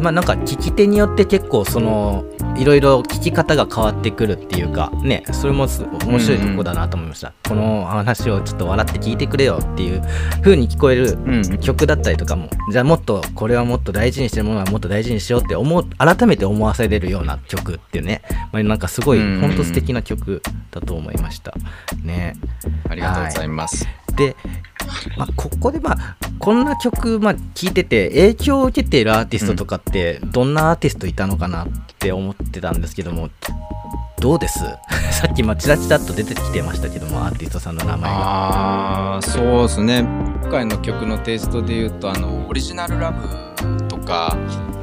[0.00, 2.24] まあなんか聞き手によって結構その
[2.56, 10.02] いろいろ聞き方が変わってくるっていうかねそれもす面白いとこだなと思いました、この話をちょっと笑って聞いてくれよっていう
[10.42, 11.58] 風に聞こえるうん。
[11.60, 19.40] 曲だったりとかもじゃあもっとこれはもっと大事にしてるものはもっと大事にしようって思う改めて思わせれるような曲っていうね、まあ、なんかすごいうん。
[19.40, 21.54] 本当素敵な曲だと思いました。
[22.02, 22.34] ね。
[22.88, 23.57] ありがとうございます。
[24.16, 24.36] で、
[25.16, 31.68] まあ、ここでまあこんな曲、まあ、聴いてて影響を受けているアーティストとかってどんなアーティストいたのかなっ
[31.98, 33.28] て思ってたんですけども
[34.20, 34.58] どうです？
[35.12, 38.16] さっきまあチラチラっと出てきてましたけどもアーティストさんの名前が。
[38.16, 40.04] ああそうですね。
[40.42, 44.36] 今回の曲のテイストで言うとあのオリジナルラブとか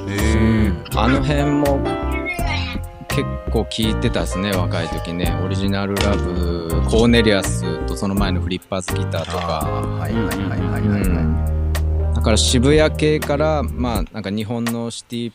[0.08, 1.80] えあの辺も
[3.16, 5.34] 結構聞いてたですね若い時ね。
[5.42, 9.38] オリジナルラブコーネリアスとその前のフリッパーズギターとか。
[9.38, 12.14] はいはいはいはいはい、うん。
[12.14, 15.34] だから渋谷系からまあなんか日本のシティ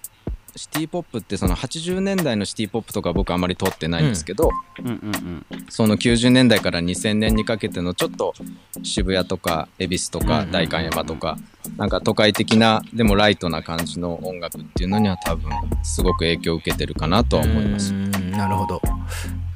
[0.56, 8.34] シティポップってその80年代のシティポップとか僕あまり通ってないんですけど、うんうんうんその90年代から2000年にかけてのちょっと
[8.82, 11.38] 渋谷とか恵比寿とか代官山とか
[11.76, 15.50] なんか都会的なでもライトな感じの音楽っていうのには多分
[15.84, 17.92] すごく影響を受けてるかなとは思います。
[17.92, 18.82] なるほど。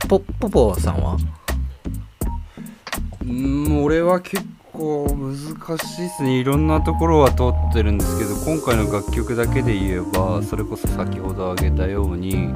[0.09, 1.17] ポポポさんは？
[3.27, 6.39] うん俺は結構難しいですね。
[6.39, 12.49] いろんなところは通ってるんですけど今回の楽曲だけで言えばそれこそ先ほど挙げたように、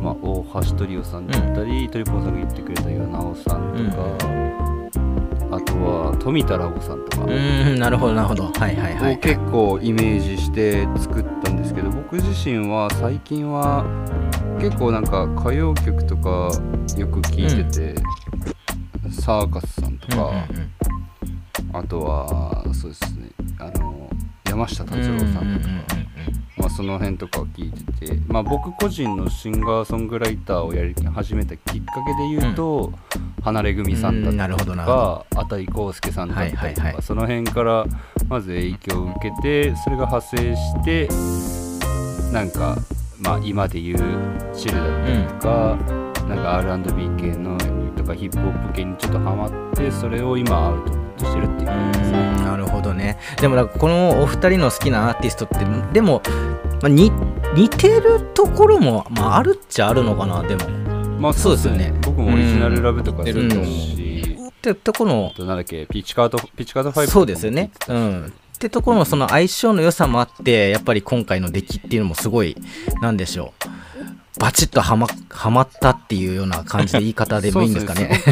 [0.00, 4.48] まあ、大橋トリオさんだったり、トリポンさんが言ってくれたようなおさんとか、
[5.50, 7.24] あとは富田ラボさんとか。
[7.24, 8.44] うーんなるほどなるほど。
[8.44, 13.84] はいはいはをい結構イメージして作ったんですけど僕自身は最近は
[14.60, 16.50] 結構なんか歌謡曲とか
[16.96, 17.94] よく聴いてて、
[19.10, 20.30] サーカスさんとか、
[21.72, 23.30] あとはそうですね。
[23.58, 24.10] あの
[24.48, 25.68] 山下達郎さんとか、
[26.56, 32.92] まあ、その辺とかを聞いてて、まあ、僕個人のシンガーソングライターをやり始めたきっかけで言うと、
[33.42, 37.86] 離れ組さんだったりとか新井康介さんだったりとか、はいはいはいその辺から
[38.28, 41.08] まず影響を受けてそれが派生して
[42.32, 42.76] なんか、
[43.20, 43.98] まあ、今で言う
[44.54, 45.78] チルだったりとか、
[46.28, 47.56] なんか R&B 系の
[47.96, 52.18] とかヒップホップ系にちょっとハマってそれを今アウトプットしてるっていう感じですね。
[52.44, 53.18] なるほどね。
[53.40, 55.58] でもなんかこのお二人の好きなアーティストって
[55.92, 56.22] でも、
[56.82, 57.12] まあ、に
[57.54, 60.68] 似てるところも、まあ、あるっちゃあるのかなでも。
[61.18, 61.92] まあそうですよね。
[62.02, 67.06] 僕もオリジナルラブとか好きだうんし、ってとこのなんだっけピッチカートピッチカート5とかも。
[67.08, 67.72] そうですよね。
[67.88, 68.26] うん。
[68.26, 72.56] ってところのその相性の良さもあってやっぱり今回の出来っていうのもすごい
[73.00, 73.68] なんでしょう。
[74.40, 78.22] バチッとはまはまったっていうような感じで言い方でもいいんですかね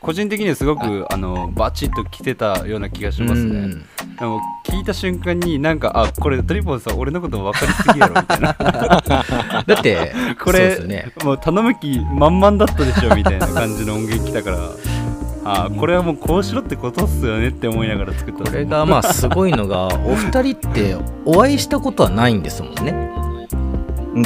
[0.00, 3.86] 個人的にはすごくあのバチッと来てたような気がしますね、うん。
[4.18, 8.52] でも聞いた瞬間になんかあこれトリポンさん俺のこと分かりすぎやろみたいな。
[9.66, 11.12] だって これ、ね。
[11.22, 14.58] もう頼む気満々だったでしょみたいな感じの音源来たから。
[15.44, 23.10] あこれはもうこうしろってことっすよねって思いながら作ったんですこれがまあすごいのがお二人ってお会いしたことはないんですもんね。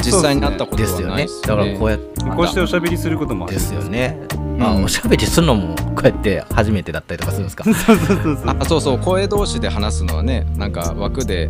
[0.03, 1.13] 実際に会ったことはですよね。
[1.15, 4.19] ないですだからこうやってこうしておしゃべりすることもあるですよね
[4.59, 4.83] あうん。
[4.83, 7.63] おしゃべりするのもこうやって初めてだったりとかするんですか？
[7.65, 8.43] そうそうそうそう。
[8.45, 8.99] あそうそう。
[8.99, 11.49] 声同士で話すのはねなんか枠で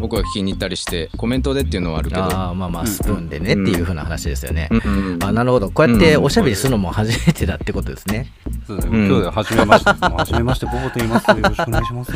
[0.00, 2.22] 僕が聞きに行ったりしてコメントでっていうのはあるけど。
[2.22, 4.78] ああまあまあスプーンでねっていう風な話ですよね、うん。
[5.14, 5.24] うん。
[5.24, 5.70] あなるほど。
[5.70, 6.24] こうやってうん。
[6.24, 8.32] おしゃべりするのも初めてだってことですね、
[8.66, 8.90] そうだね。
[8.98, 9.06] うん。
[9.06, 11.30] 今日で初めましてですもう初めましてボボと言います。
[11.30, 12.12] よろしくお願いします。
[12.12, 12.14] っ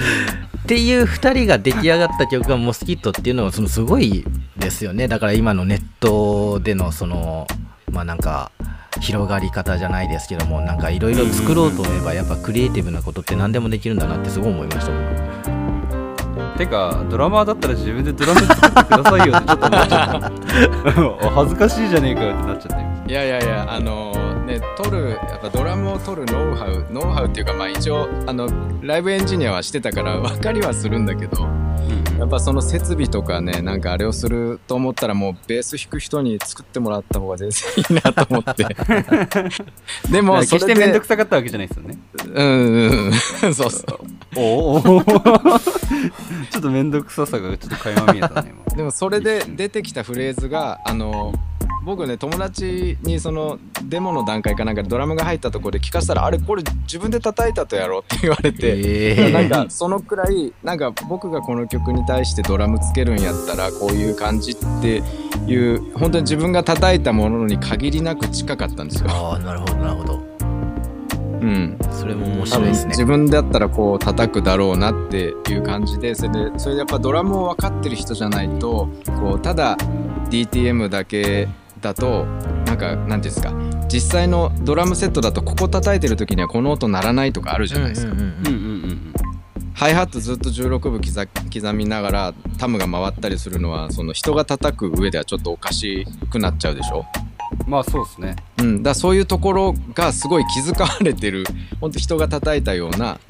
[0.66, 4.24] ていう2人が出来上がった曲がモスキットっていうのはそのすごい
[4.58, 5.08] ですよね。
[5.08, 7.46] だから今のネットでのその
[7.90, 8.50] まあなんか
[9.00, 16.58] 広がり方じゃないですけどもなんかいろいろ作ろうと思えばやっぱクリエイティブなことって何でもできるんだなってすごい思いました僕。
[16.58, 21.30] てかドラマーだったら自分でドラム作ってくださいよってちょっと思っちゃった。
[21.30, 24.12] 恥ずかしいじゃねえかよってなっちゃったよいやいやいやあの
[24.44, 28.48] ね撮るやっぱドラムを撮るノウハウノウハウっていうかまあ一応あの
[28.82, 31.46] ライブエンジニアはしてたから分かりはするんだけど
[32.18, 38.66] やっぱその設備とかねなんかあれをすると思ったらもうベース弾く人に作ってもらった方が全然いいなと思って。
[40.10, 41.98] でもそれで決して面倒くさかったわけじゃないですよね。
[42.34, 43.10] うんうん
[43.44, 43.54] うん。
[43.54, 43.98] そうそう。
[44.36, 44.80] おお
[46.50, 51.32] ちょっと面倒くささがちょっと垣間見えたね今でもそれで出てきたフレーズがあの
[51.88, 65.02] 僕ね友達にそのデモの段階かなんかでドラムが入ったところで聞かせたらあれこれ自分で叩いたとやろうって言われて、えなんかそのくらいなんか僕がこの曲に対してドラムつけるんやったらこういう感じって
[65.46, 69.08] いう本当に自分が叩いたものに限りなく近かったんですよ。
[69.10, 70.28] ああなるほどなるほど。
[71.40, 72.82] うん、それも面多白いですね。
[72.82, 79.78] 分自分だったらこう叩くだろうなっていう感じでそれでそれでやっぱドラムを分かってる人じゃないとこうただ
[80.28, 81.48] DTM だけ
[81.80, 82.24] だと
[82.66, 83.52] なんかなんていうんですか
[83.88, 88.14] 実際のドラムセットだとここ叩いてる時にはこの音鳴らないとかあるじゃないですか。
[89.74, 97.06] ハイハットずっと16分刻刻みながらタムが回ったりするのはその人が叩く上ではちょっとおかしくなっちゃうでしょ。
[97.66, 101.44] まあそうですねうん、だそういうところがすごい気遣われてる
[101.80, 103.20] 本当人が叩いたような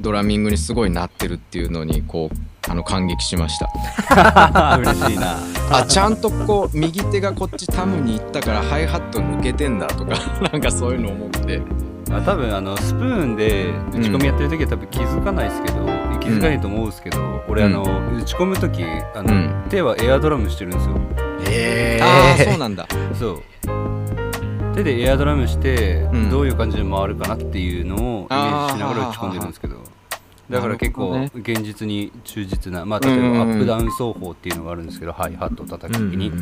[0.00, 2.36] ドラミングにすごいなってるっていうのにこう
[2.68, 3.68] あの感激しました。
[4.78, 5.36] 嬉しいな。
[5.70, 10.14] あちゃんとこう右手がこっちタムに行ったからハイハット抜けてんだとか
[10.52, 11.62] なんかそういうの思って。
[12.10, 15.84] まあ、多分あのスプーンで打ち込みやってる時は多分気づかないですけど、
[16.20, 18.82] 気づかないと思うんですけど、俺あの、打ち込む時
[19.14, 19.64] あの、うん。
[19.68, 20.96] 手はエアドラムしてるんですよ。
[21.50, 22.86] えああえそうなんだ。
[23.12, 23.42] そう。
[24.74, 26.30] 手でエアドラムして、うん。
[26.30, 27.98] どういう感じで回るかなっていうのを
[28.30, 29.76] イメージしながら打ち込んでるんですけど
[30.50, 36.32] だから結構現実に忠実な、まあ、例えばアップダウン奏法っていうのがあるんですけど、ハイハットを叩く時に、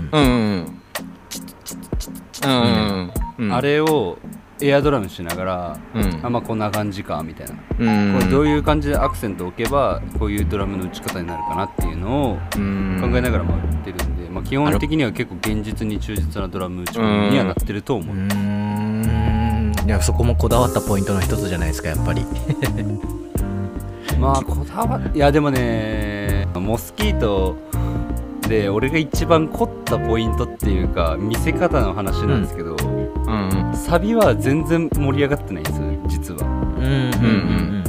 [3.50, 4.18] あれを
[4.60, 6.20] エアドラムしながら、うん。
[6.24, 7.54] あまあこんな感じかみたいな。
[7.78, 12.98] うんこれどういう感じでアクセントを置けばこういうドラムの打ち方になるかなっていうのをうん。
[13.00, 18.16] 考えながら回ってるんで、まあ、基本的には結構現実に忠実なドラム打ち込みにはなってると思う、
[19.86, 22.24] いやそこもこだわったポイントの一つじゃないですかやっぱり
[24.18, 27.56] まあこだわいやでもねモスキート
[28.48, 32.92] で俺が一番凝ったポイントっていうか見せ方の話なんですけど、う
[33.32, 36.40] んサビは全然盛り上がってないんですよ実は。
[36.78, 37.84] うんうん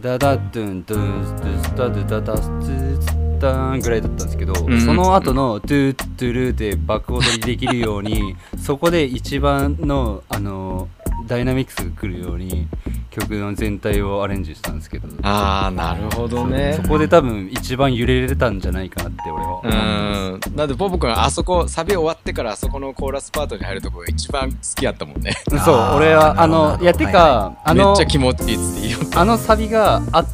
[0.00, 3.06] ダダドゥンドゥンスドゥスタドゥダダスツーツ
[3.38, 10.88] ターンぐらいだったんですけど、んその後のトゥートゥルーで爆踊りできるようにそこで一番のあの
[11.26, 12.66] ダイナミクスが来るように
[13.10, 15.08] 曲の全体をアレンジしたんですけど。
[15.22, 16.74] ああなるほどね。
[16.82, 20.56] そこで多分一番揺れれたんじゃないかなって俺は思ううん。
[20.56, 25.32] だってボブ君あそこサビ終わってからあそこのコーラスパートに入るとこが一番好きやったもんね。
[25.48, 30.24] そう俺はあのいやてか、はあのめっちゃ気持ちいいっつってあのサビがあ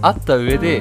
[0.00, 0.80] あった上で、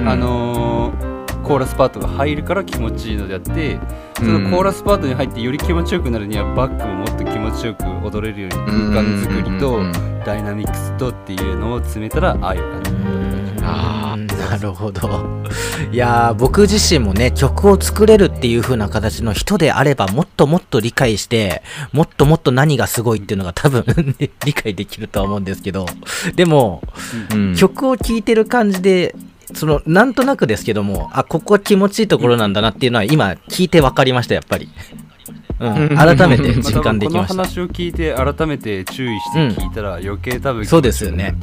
[0.00, 0.08] うん。
[0.08, 3.78] あのーコーラスパートが入るから気持ちいいのであって
[4.16, 9.92] そのコーラスパートに入ってより気持ちよくなるにはバックももっと気持ちよく踊れるように空間作りとうん
[10.24, 12.90] ダイナミクスとっていうのを詰めたらああいう感じ。
[13.64, 14.50] あー。
[14.50, 15.08] なるほど。
[15.90, 21.62] いやー僕自身もね曲を作れるっていう風な形の人であればもっともっと理解して
[21.92, 23.84] もっともっと何がすごいっていうのが多分
[24.44, 25.86] 理解できるとは思うんですけど。
[26.36, 26.82] でも
[27.32, 27.56] うん。
[27.56, 29.14] 曲を聴いてる感じで
[29.54, 34.68] そのなんとなくですけどもあここ気持ちいいところなんだなっていうのは今聞いて分かりましたやっぱり、
[35.62, 41.34] うん、改めてまあ実感できました、多分この話を聞いて改めて注意して聞いたら余計多分そうですよね。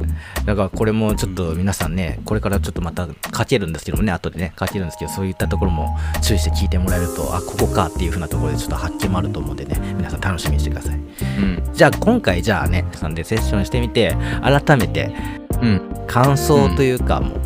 [0.44, 10.96] だからこれもちょっと皆さんねこれからちょっとまた書けるんですけどもね後でね書けるんですけどそういったところも注意して聞いてもらえるとあここかっていう風なところでちょっと発見もあると思うんでね皆さん楽しみにしてください。
[10.96, 11.62] うん。
[11.72, 15.14] じゃあ今回じゃあねさんでセッションしてみて改めて
[15.62, 15.80] うん。
[16.06, 17.36] 感想というかも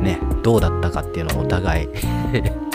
[0.00, 2.73] うねどうだったかっていうのをお互いうんうんうん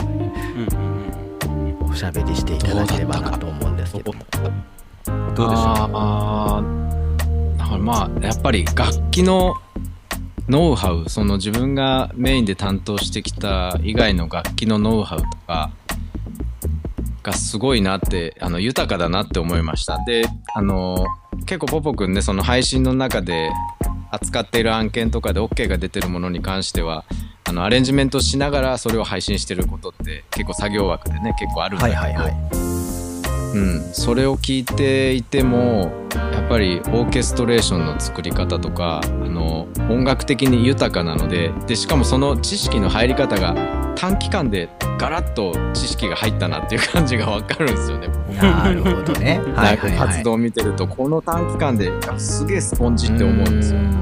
[1.89, 4.25] おしゃべりしていただければなと思うんですけども。
[5.35, 5.63] どうでしょ
[5.93, 9.55] あーだからまあやっぱり楽器の
[10.47, 15.71] ノウハウその自分がメインで担当してきた以外の楽器のノウハウとか
[17.23, 19.99] がすごいなってあの豊かだなって思いました。
[20.05, 21.05] であの
[21.45, 23.51] 結構ポポくんねその配信の中で
[24.11, 27.05] 扱っている案件とかで OK が出てるものに関しては
[27.49, 32.33] あのアレンジメントしながらそれを配信してることって結構作業枠でね結構あるんだけど、はいはいはい。
[33.55, 43.55] うん、それを聞いていてもやっぱりオーケストレーションの作り方とかあの音楽的に豊かなのででしかもその知識の入り方が
[43.95, 44.69] 短期間で
[44.99, 48.09] ガラッと知識が入ったなっていう感じが分かるんですよね。
[48.39, 49.41] なるほどね。
[49.55, 49.97] はいはいはい。
[49.97, 53.79] 活動を見てるとこの短期間であすげえスポンジって思うんですよ。
[53.79, 53.99] んうんう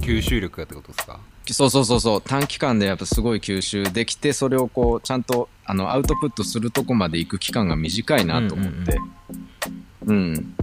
[0.00, 1.20] 吸収力がってことですか
[1.54, 2.22] そうそうそうそう。
[2.22, 8.98] 短期間でやっぱすごい吸収できてそれをこうちゃんとあのアウトプットするとこまで行く期間が短いなと思って。
[10.06, 10.54] うん。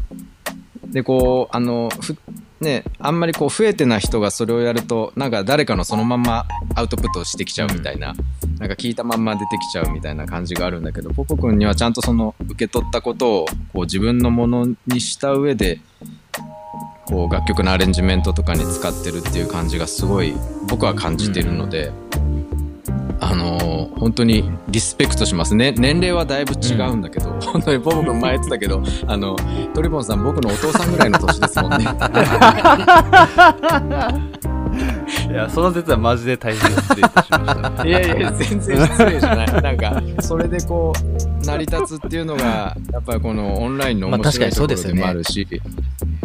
[0.91, 2.17] でこうあのふ
[2.61, 8.15] ねあんまりこう増えてない人がそれをやるとなんか誰かのそのままアウトプットしてきちゃうみたいな、
[8.59, 15.81] なんか聞いたまんま出てきちゃうみたいな感じがあるんだけどポポ君にはちゃんとその受け取ったことをこう自分のものにした上で
[17.07, 20.33] こう楽曲のアレンジメントとかに使ってるっていう感じがすごい
[20.67, 21.91] 僕は感じてるので、
[23.19, 25.55] あのー本当にリスペクトします。
[25.55, 29.35] ね年齢はだいぶ違うんだけど、本当にポポ君前言ってたけどあの
[29.73, 31.85] トリボンさん僕のお父さんぐらいの年ですもんね
[35.29, 37.89] いやその説はマジで大変失礼いたしましたね。
[37.89, 39.61] いやいや全然失礼じゃない。
[39.61, 45.47] なんかそれでこう成り立つっていうのがやっぱりこのオンラインの面白いまあ確かにところでもあるし、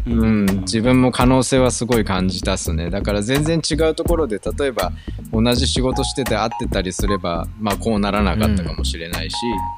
[0.06, 2.90] うん、自分も可能性はすごい感じたっすね。
[2.90, 4.92] だから全然違うところで例えば
[5.32, 9.36] 同じ仕事してて会ってたりすればまあこうならなかったかもしれないし、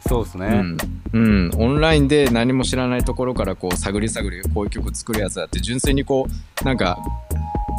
[0.08, 0.76] そうですね、うん。
[1.12, 6.26] うん、オンラインで何も知らないところからこう探り探りこういう曲作るやつだって純粋にこ
[6.62, 6.98] うなんか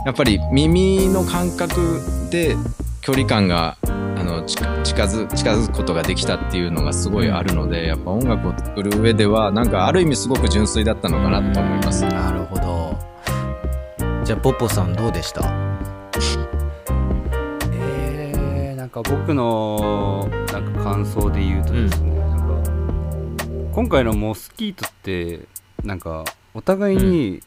[0.06, 2.00] やっぱり耳の感覚
[2.30, 2.56] で
[3.02, 3.90] 距離感があ
[4.24, 12.06] の近近づ近づくことができたっていうのがすごいあるのでやっぱ音楽を作る上ではなんかある意味すごく純粋だったのかなと思います。
[12.06, 12.96] なるほど。
[14.24, 15.42] じゃあポッポさんどうでした？
[17.74, 22.46] えー、なんか僕のなんか感想で言うとですね、なんか
[23.74, 25.48] 今回のモスキートって
[25.84, 27.42] なんかお互いに、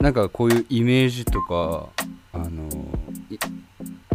[0.00, 1.88] なんかこういうイメージとか
[2.32, 2.68] あの
[3.30, 3.38] い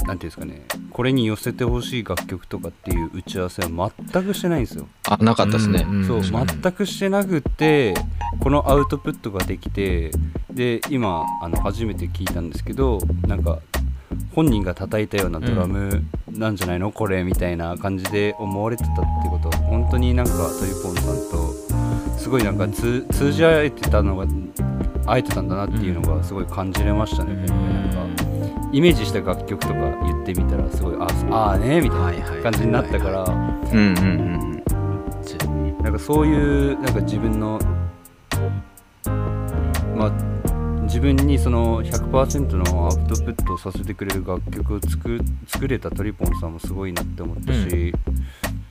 [0.05, 4.87] なんていうんですかねこれに寄せてほしい楽曲とかっていう打ち合わせは全くしてないんですよ。
[5.09, 5.85] あなかったですね。
[5.87, 5.95] うん。
[5.97, 6.07] うん。
[6.07, 7.95] そう全くしてなくて
[8.39, 10.11] このアウトプットができて
[10.51, 13.59] で今あの初めて聞いたんですけどなんか
[14.35, 21.62] 本人が叩いたようなドラムなんじゃないの、これみたいな感じで思われてたってことは本当になんかトリポンさんと
[22.23, 24.25] すごいなんか通通じ合えてたのが
[25.05, 28.23] 会えてたんだなっていうのがすごい感じれましたね、今回なんか
[28.71, 33.33] イメージした楽曲とか言ってみたらすごいああーねみたいな感じになったから、うん
[33.67, 34.63] うんうん
[35.83, 37.59] なんかそういうなんか自分の
[39.97, 40.11] まあ
[40.83, 47.93] 自分にその100%のアウトプットをさせてくれる楽曲を作作れたトリポンさんもすごいなって思ったし、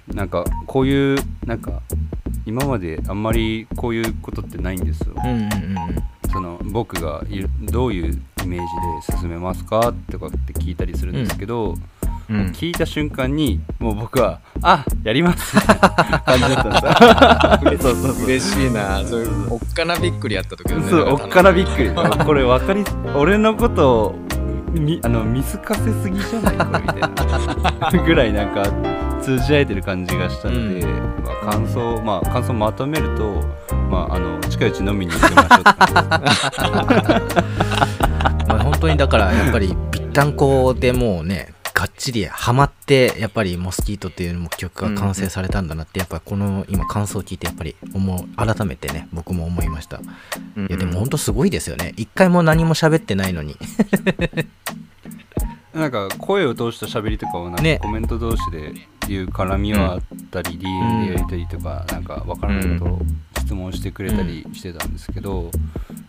[0.07, 1.83] なんかこういうなんか
[2.47, 5.15] 今まであんまりこういうことってないんですよ。
[5.17, 5.49] うんうんうん
[6.33, 7.23] その僕が
[7.61, 8.61] どういうイメー
[9.03, 11.75] ジで進めますかとかって聞いたりするんですけど、
[12.31, 12.47] うん。
[12.53, 17.93] 聞いた瞬間にもう僕は「あやります」感じだったんですよ。
[17.95, 18.25] そうそうそう。
[18.25, 20.83] 嬉しいなそういうおっかなびっくりやった時だね。
[20.89, 21.89] そうおっかなびっくり。
[21.89, 22.85] うんこれ分かり
[23.15, 24.15] 俺のことを
[24.73, 28.05] みあの見透かせすぎじゃないこれみたいな。
[28.05, 28.63] ぐらいなんか
[29.23, 33.41] 通じ合えてる感じがしたので、まあ、感想まあ感想まとめると、
[33.89, 35.43] まあ、あの近いうち飲みに行きましょう
[38.49, 49.97] まあ、本当にだからやっぱりぴったんこでもうねがっちりハマってやっぱりモスキートっていうも曲が完成されたんだなってやっぱこの今感想を聞いてやっぱり思う改めてね僕も思いました。
[49.97, 50.01] い
[50.69, 51.95] やでも本当すごいですよね。
[51.97, 53.57] 一回も何も喋ってないのに
[55.75, 57.79] なんか声を通した喋りとかをなんかね。
[57.83, 58.73] コメント同士で
[59.09, 60.01] 言う絡みはあっ
[60.31, 62.99] たり、DM でやりたりとか、なんか分からないことを
[63.41, 65.51] 質問してくれたりしてたんですけど、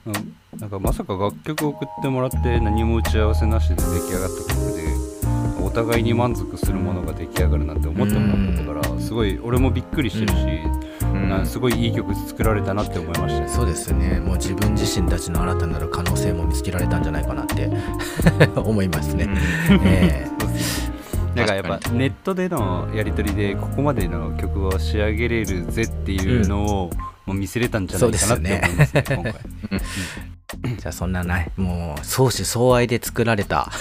[0.06, 0.60] うん。
[0.60, 5.13] なんかまさか楽曲を送ってもらって何も打ち合わせなしで出来上がった曲でお
[5.74, 10.36] 互いに満足するものが出来上がるなんて思ってもなかったから、すごい俺もびっくりしてるし、
[11.02, 11.30] うん。
[11.30, 13.42] なすごいいい曲作られたなって思いました。
[13.42, 13.48] ね。
[13.50, 14.20] そうですよね。
[14.20, 17.70] もう自分自身たちの新たなる可能性も見つけられたんじゃないかなって
[18.56, 19.28] 思いますね、
[19.84, 20.28] え
[21.36, 26.90] なんかやっぱネットでのやり取りでここまでの曲を仕上げれるぜっていうのを
[27.26, 29.34] もう見せれたんじゃないかなって思いますね今回
[30.78, 33.72] じゃあそんなね、もう相思相愛で作られた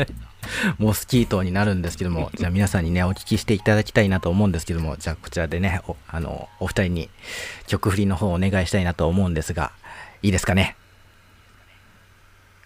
[0.78, 7.10] モスキートになるんですけども、じゃあ皆さんにね、お聞きしていただきたいなと思うんですけども、じゃあこちらでね、おあの、お二人に
[7.66, 9.72] 曲振りの方をお願いしたいなと思うんですが、
[10.20, 10.76] いいですかね？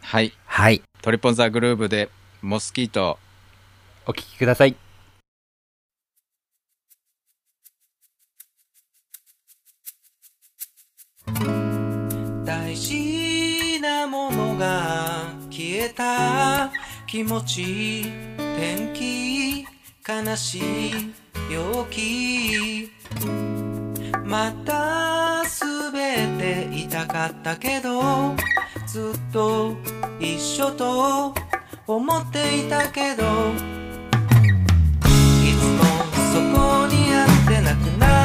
[0.02, 0.32] はい。
[0.46, 0.82] はい。
[1.02, 2.10] トリポンザグルーブで
[2.42, 3.18] モスキート。
[4.06, 4.76] お聞きください
[12.44, 16.70] 大事なものが消えた。
[17.06, 18.04] 気持ち
[18.36, 19.66] 天気
[20.06, 20.62] 悲しい
[21.52, 22.90] 陽気。
[24.24, 28.34] また全て痛かったけど
[28.86, 29.76] ずっと
[30.18, 31.32] 一緒と
[31.86, 33.26] 思っていたけどい
[35.54, 35.84] つも
[36.32, 38.15] そこにあってなくなら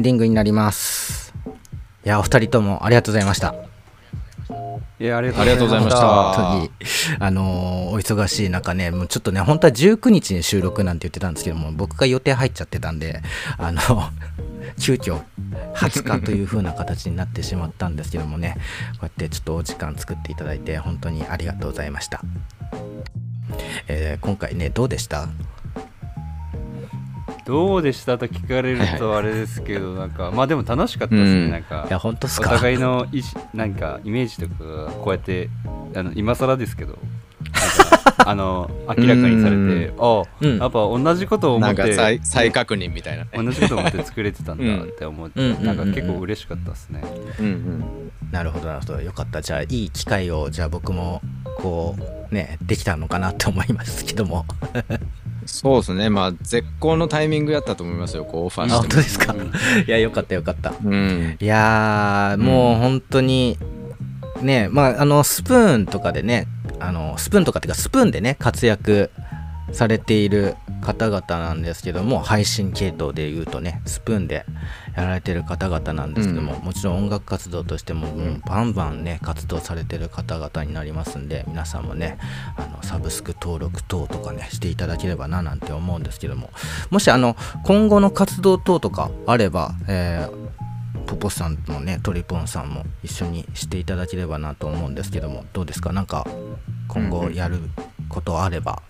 [0.00, 1.32] ンディングになります。
[2.04, 3.54] いや、お二人ともありがとうございました。
[4.98, 6.70] いやありがありがとうございました本当に、
[7.20, 13.22] あのーお忙しい中ね、もうちょっとね、本当は19日に収録なんて言ってたんですけども、僕が予定入っちゃってたんで、
[13.56, 13.80] あの、
[14.78, 15.20] 急遽
[15.74, 18.56] 20日という風な形になってしまったんですけどもね、
[18.94, 22.22] こうやってちょっとお時間作っていただいて、本当にありがとうございました。
[23.88, 25.28] えー今回ね、どうでした？
[27.50, 31.50] どうでしたと聞かれるとあれですけど、なんかまあでも楽しかったですね、うん。
[31.50, 31.84] なんか。
[31.88, 35.50] いや、本当っすおか互いの意思なんかイメージとかがこうやって
[35.96, 36.96] あの今更ですけど
[38.24, 40.58] あの明らかにされてあうん。
[40.58, 43.30] やっぱ同じことを思なんかって再再確認みたいなね。
[43.34, 45.64] 同じことを思って作れてたんだって思って、うん。
[45.64, 47.02] なんか結構嬉しかったですね、
[47.40, 47.84] うんうん。
[48.30, 49.00] なるほどなるほど。
[49.00, 49.42] よかった。
[49.42, 51.20] じゃあいい機会をじゃあ僕も
[51.56, 51.96] こ
[52.30, 54.44] うねできたのかなって思いますけども
[55.52, 56.08] そうですね。
[56.10, 58.80] まあ、絶好のタイミングやったと思いますよ、こう、オファーあしても。
[58.82, 59.32] 本当ですか？
[59.32, 59.40] うん
[59.86, 61.36] いやよかったよかったうん。
[61.40, 63.58] いやーもう本当に
[64.40, 66.46] ねまああのスプーンとかでね
[66.78, 69.10] あのスプーンとかっていうかスプーンでね活躍
[69.72, 74.44] されている方々なんですけども配信系統でいうとねスプーンで
[74.96, 82.18] やられてる方々なんですけども、もちろん音楽活動としても、もうバンバンね活動されてる方々になりますんで皆さんもね
[82.56, 86.50] あのサブスク登録等とかねしていただければななんて思うんですけども。
[86.90, 90.50] もしあの今後の活動等とかあれば、えー
[91.06, 95.92] ポポさんもねトリポンさんも一緒にしていただければなと思うんですけどもどうですか？
[95.92, 96.24] なんか
[96.86, 97.58] 今後やる
[98.08, 98.80] ことあれば、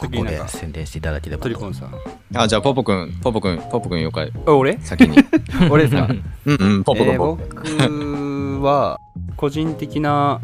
[0.00, 1.42] ここで宣伝していただければ。
[1.42, 1.94] とトリコンさん。
[2.34, 4.32] あ、じゃあ、ポポくん、ポポくん、ポポくん、よかい。
[4.46, 4.78] あ俺？
[4.80, 5.18] 先に。
[5.70, 6.08] 俺ですか
[6.46, 7.38] うんうん、ポポえーポポ。
[7.38, 8.98] 僕は
[9.36, 10.40] 個人的な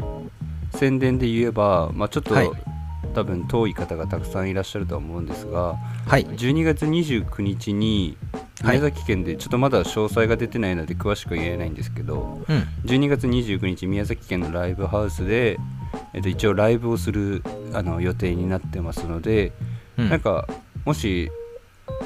[0.75, 2.51] 宣伝で言えば、まあ、ちょっと、はい。
[3.13, 6.25] 多分遠い方がたくさんいらっしゃるとは思うんですがはい。
[6.25, 8.15] 12月29日に
[8.61, 8.77] はい。
[8.77, 12.57] 宮崎県でちょっとまだ詳細が出てないので詳しくは言えないんですけどうん。
[12.85, 15.57] 12月29日宮崎県のライブハウスで、
[16.17, 17.43] えっと、一応ライブをする
[17.73, 19.51] あの予定になってますので、
[19.97, 20.09] うん。
[20.09, 20.47] なんか
[20.83, 21.31] もし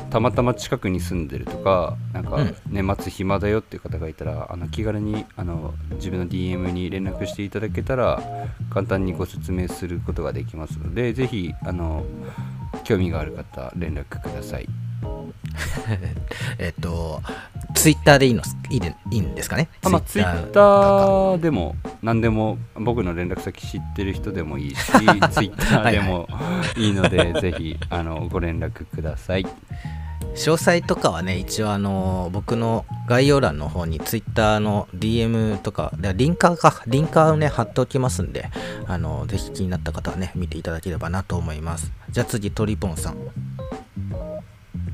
[0.10, 2.56] たまたま近くに住んでるとかなんかうん。
[2.68, 8.22] 年末暇だよっていう方がいたらあの気軽にあの自分の DM に連絡していただけたら
[8.70, 12.04] 簡単にご説明することができますのでぜひあの
[12.84, 14.68] 興味がある方連絡ください
[16.60, 17.22] えっと
[17.74, 19.70] ツイッターでいいのいいでいいんですかね？
[19.84, 26.28] あまあ、ツイッターでも何でも僕の連絡先知ってる人でもいいしツイッターでも
[26.78, 29.46] いいのでぜひあのご連絡ください。
[30.36, 38.50] 詳細とかはね一応あの僕の概要欄の方にツイッターの DM とかでリンカーかリンカーをね貼っておきますんで
[38.88, 41.92] あのぜひ気になった方はね見ていただければなと思います。
[42.10, 43.18] じゃあ次トリポンさん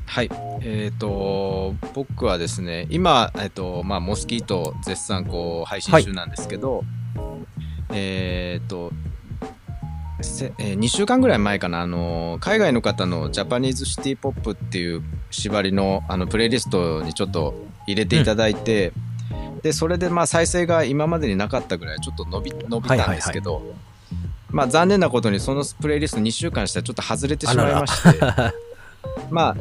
[0.08, 0.30] はい。
[0.62, 6.82] えっ、と、僕はですね、今、えっ、と、まあ、モスキート絶賛こう配信中なんですけど、
[7.92, 8.90] えっ、と、
[10.22, 17.54] せえ2週間ぐらい前かな、あの、海外の方のジャパニーズシティポップっていう縛りのあのプレイリストにちょっと
[17.86, 18.92] 入れていただいて、
[19.62, 23.62] で、それでまあ再生が今までになかったぐらいちょっと伸び伸びたんですけど、
[24.50, 28.18] まあ残念なことにそのプレイリスト2週間したらちょっと外れてしまいまして、
[29.30, 29.56] まあ、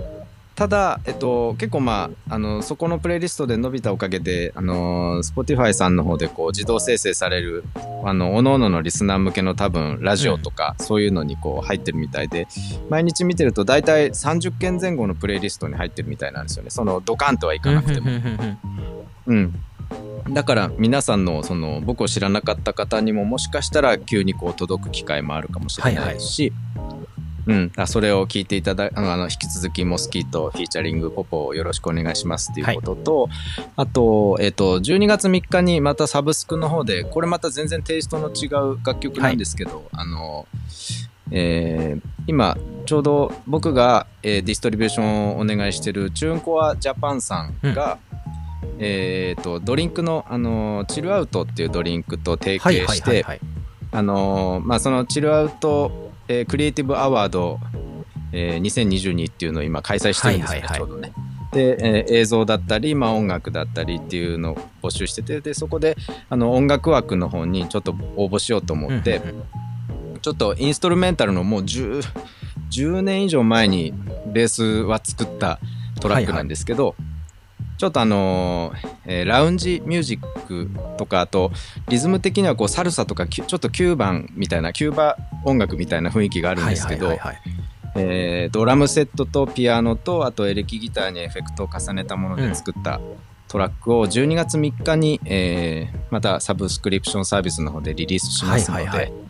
[0.57, 7.63] ただ、えっと、結構まあ、あの、そこのプレイリストで伸びたおかげで、あの、Spotify さんの方でこう自動生成される、
[8.03, 12.47] あの、各々のリスナー向けの多分、ラジオとか、そういうのにこう入ってるみたいで、
[12.89, 16.71] 毎日見てると大体30件前後のプレイリストに入ってるみたいなんですよね。
[16.71, 18.09] その、ドカンとはいかなくても。
[19.27, 19.53] うん。
[20.31, 26.51] だから皆さんのその僕を知らなかった方にももしかしたら急にこう届く機会もあるかもしれないし、
[27.47, 33.29] うん、あそれを聞いていただあのあの引き続きモスキートフィーチャリングポポをよろしくお願いしますっていうことと、
[33.75, 40.47] あと,、えっと12月3日にまたサブスクの方でこれまた全然テイストの違う楽曲なんですけど、あの
[41.31, 47.99] えー今ちょうど僕が、えーディストリビューションをお願いしてるチューンコアジャパンさんが、
[48.79, 53.39] えー、とドリンクの、あのチルアウトっていうドリンクと提はい携してはいはいはい。
[53.91, 57.59] あのまあそのチルアウト、えークリエイティブアワード、
[58.31, 60.89] えー2022っていうのを今開催してるんですよね、はいはいはい。
[60.89, 61.13] ちょうどね。
[61.53, 65.95] で、えー映像だったり、まあ、音楽だったりっていうのを募集しててでそこで
[66.29, 69.43] あの音楽枠の方にちょっと応募しようと思って、うん
[70.19, 72.01] ちょっとインストルメンタルのもう 10,
[72.71, 73.93] 10年以上前に
[74.25, 75.59] ベースは作った
[76.01, 76.95] トラックなんですけど、
[77.77, 81.51] ちょっとあのーえーラウンジミュージックとかあと
[81.89, 87.43] リズム的にはこうサルサとかキュちょっと9番みたいなキューバ音楽みたいな雰囲気があるんですけど、はいはいはいはい。
[87.97, 92.99] えードラムセットとピアノとあとエレキギターにエフェクトを重ねたもので作った
[93.47, 99.26] トラックを12月3日に、えーまたサブスクリプションサービスの方でリリースしますので、はいはいはい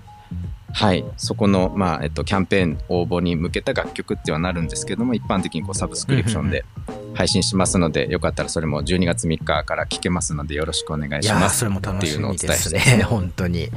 [1.18, 6.66] そこの、まあえっと、キャンペーン応募に向けた楽曲ってはなるんですけども一般的にこうサブスクリプションで
[7.14, 13.66] 配信しますのでよかったらそれも12月3日から聴けますのでよろしくお願いしますそれも楽っていうのをおしみですね本当に。
[13.66, 13.70] う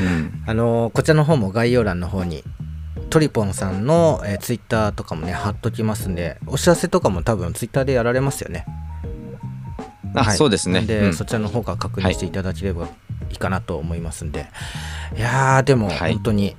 [0.00, 0.42] ん。
[0.46, 2.42] あのーこちらの方も概要欄の方に
[3.10, 8.66] トリポンさんの、えー、ツイッターとかもね貼っときますんでお知らせとかも多分ツイッターでやられますよね。
[10.14, 10.36] あ、はい。
[10.36, 10.82] そうですね。
[10.82, 11.14] で、うん。
[11.14, 12.88] そちらの方から確認していただければ
[13.30, 14.46] いいかなと思いますんで、
[15.16, 16.12] い、やーでもはい。
[16.14, 16.56] 本当に、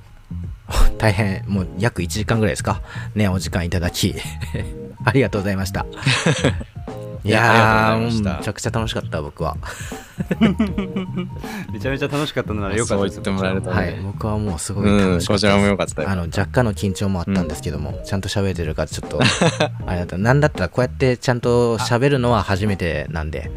[0.98, 2.82] 大変もう約1時間ぐらいですか？
[3.14, 4.14] ねお時間いただき。
[5.04, 5.86] ありがとうございました。
[7.24, 9.56] いいややーめちゃくちゃ楽しかった僕は
[11.72, 13.42] めちゃめちゃ楽しかったのならよかったですそう言っても。
[13.42, 14.00] らえるとね、はい。
[14.02, 16.10] 僕はもうすごいうん楽しかったこちらも良かったよ。
[16.10, 19.20] あの若干の緊張もあったんですけども、ちゃんと喋れてるかちょっと
[19.86, 20.18] あれだった。
[20.18, 23.50] なんだったらこうやってちゃんと喋るのは初めてなんで。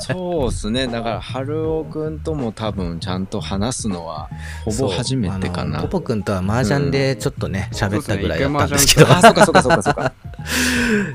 [0.00, 0.86] そうですね。
[0.86, 4.28] だから、春尾くんとも多分ちゃんと話すのは、
[4.64, 5.80] ほぼ初めてかな。
[5.82, 10.12] ポポくんとは麻雀でちょっとね喋、ったぐらいだったんですけど、 あ、そうかそうかそうかそうか。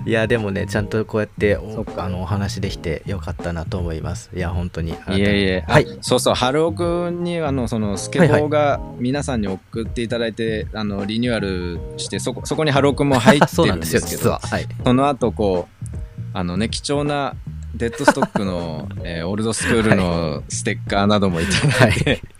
[0.05, 1.57] いやでもねちゃんとこうやって
[1.97, 5.87] あのお話できてよかったなと思いますいや本当にいえいえ、はい。
[5.89, 14.57] あそうそう、春尾くんに、あの、その、スケボーが皆さんに送っていただいて、あの、リニューアルして、そこ、そこに春尾くんも入ってるんんでですすけど、 よ実は。
[14.57, 14.67] はい。
[14.83, 15.89] その後、こう、
[16.33, 17.35] あのね、貴重な、
[17.75, 22.38] デッドストックの、 えーオールドスクールのステッカーなどもいただいて、い、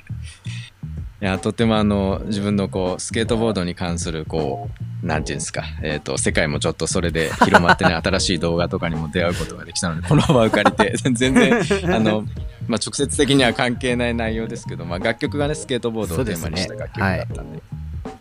[1.26, 4.70] や、とてもあの、自分のこう、スケートボードに関する、こ
[5.04, 11.62] う、なんていうんですか、えっ、と、世界もちょっとそれで 広まってね、新しい動画とかにも出会うことができたので、この場を借りて、 全然、
[11.94, 12.24] あの、
[12.68, 17.62] まあ、直接的には関係ない内容ですけど、まあ、楽曲がね、スケートボードをテーマにした楽曲だったんで、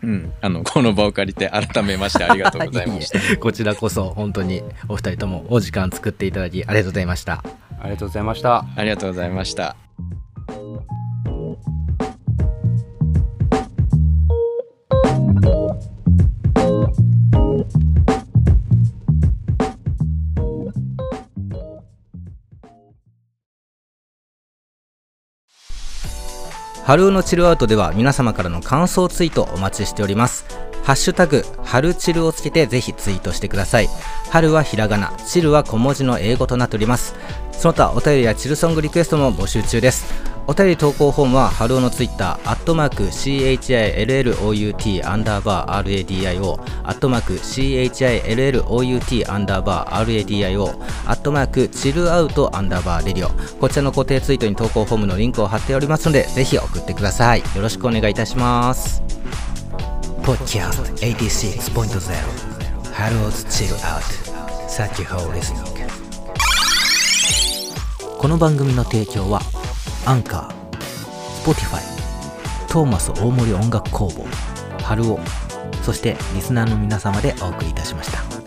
[0.03, 3.17] うん、あの、この場を借りて、改めましてありがとうございました。
[3.19, 7.43] いえいえこちらこそ本当にお二人ともお時間作っていただきありがとうございました。
[7.79, 8.65] ありがとうございました。
[8.75, 9.88] ありがとうございました。
[26.89, 30.47] 春うのチルアウトでは皆様からの感想ツイートお待ちしております。
[30.81, 33.89] ハッシュタグ、春 chill をつけてぜひツイートしてください。
[34.31, 37.13] 春はひらがな、 chill は小文字の英語となっております。
[37.51, 40.11] その他お便りや chill song request も募集中です。
[40.49, 50.63] お便り投稿フォームは春尾のツイッター、アットマーク CHILLOUT アンダーバー RADIO、アットマーク CHILLOUT アンダーバー RADIO、
[51.05, 53.29] アットマーク CHILLOUT アンダーバー RADIO。
[53.59, 57.41] こちらの固定ツイートに投稿フォームのリンクを貼っておりますので、ぜひ送ってください。
[57.41, 59.03] よろしくお願いいたします。
[60.23, 64.07] Podcast 86.0春尾チルアウト
[64.67, 65.59] Thank you for listening
[68.17, 69.41] この番組の提供は
[70.05, 71.81] アンカー、Spotify、
[72.67, 74.25] トーマス大森音楽工房、
[74.83, 75.19] 春尾、
[75.83, 78.38] そしてリスナーの皆様でお送りいたしました。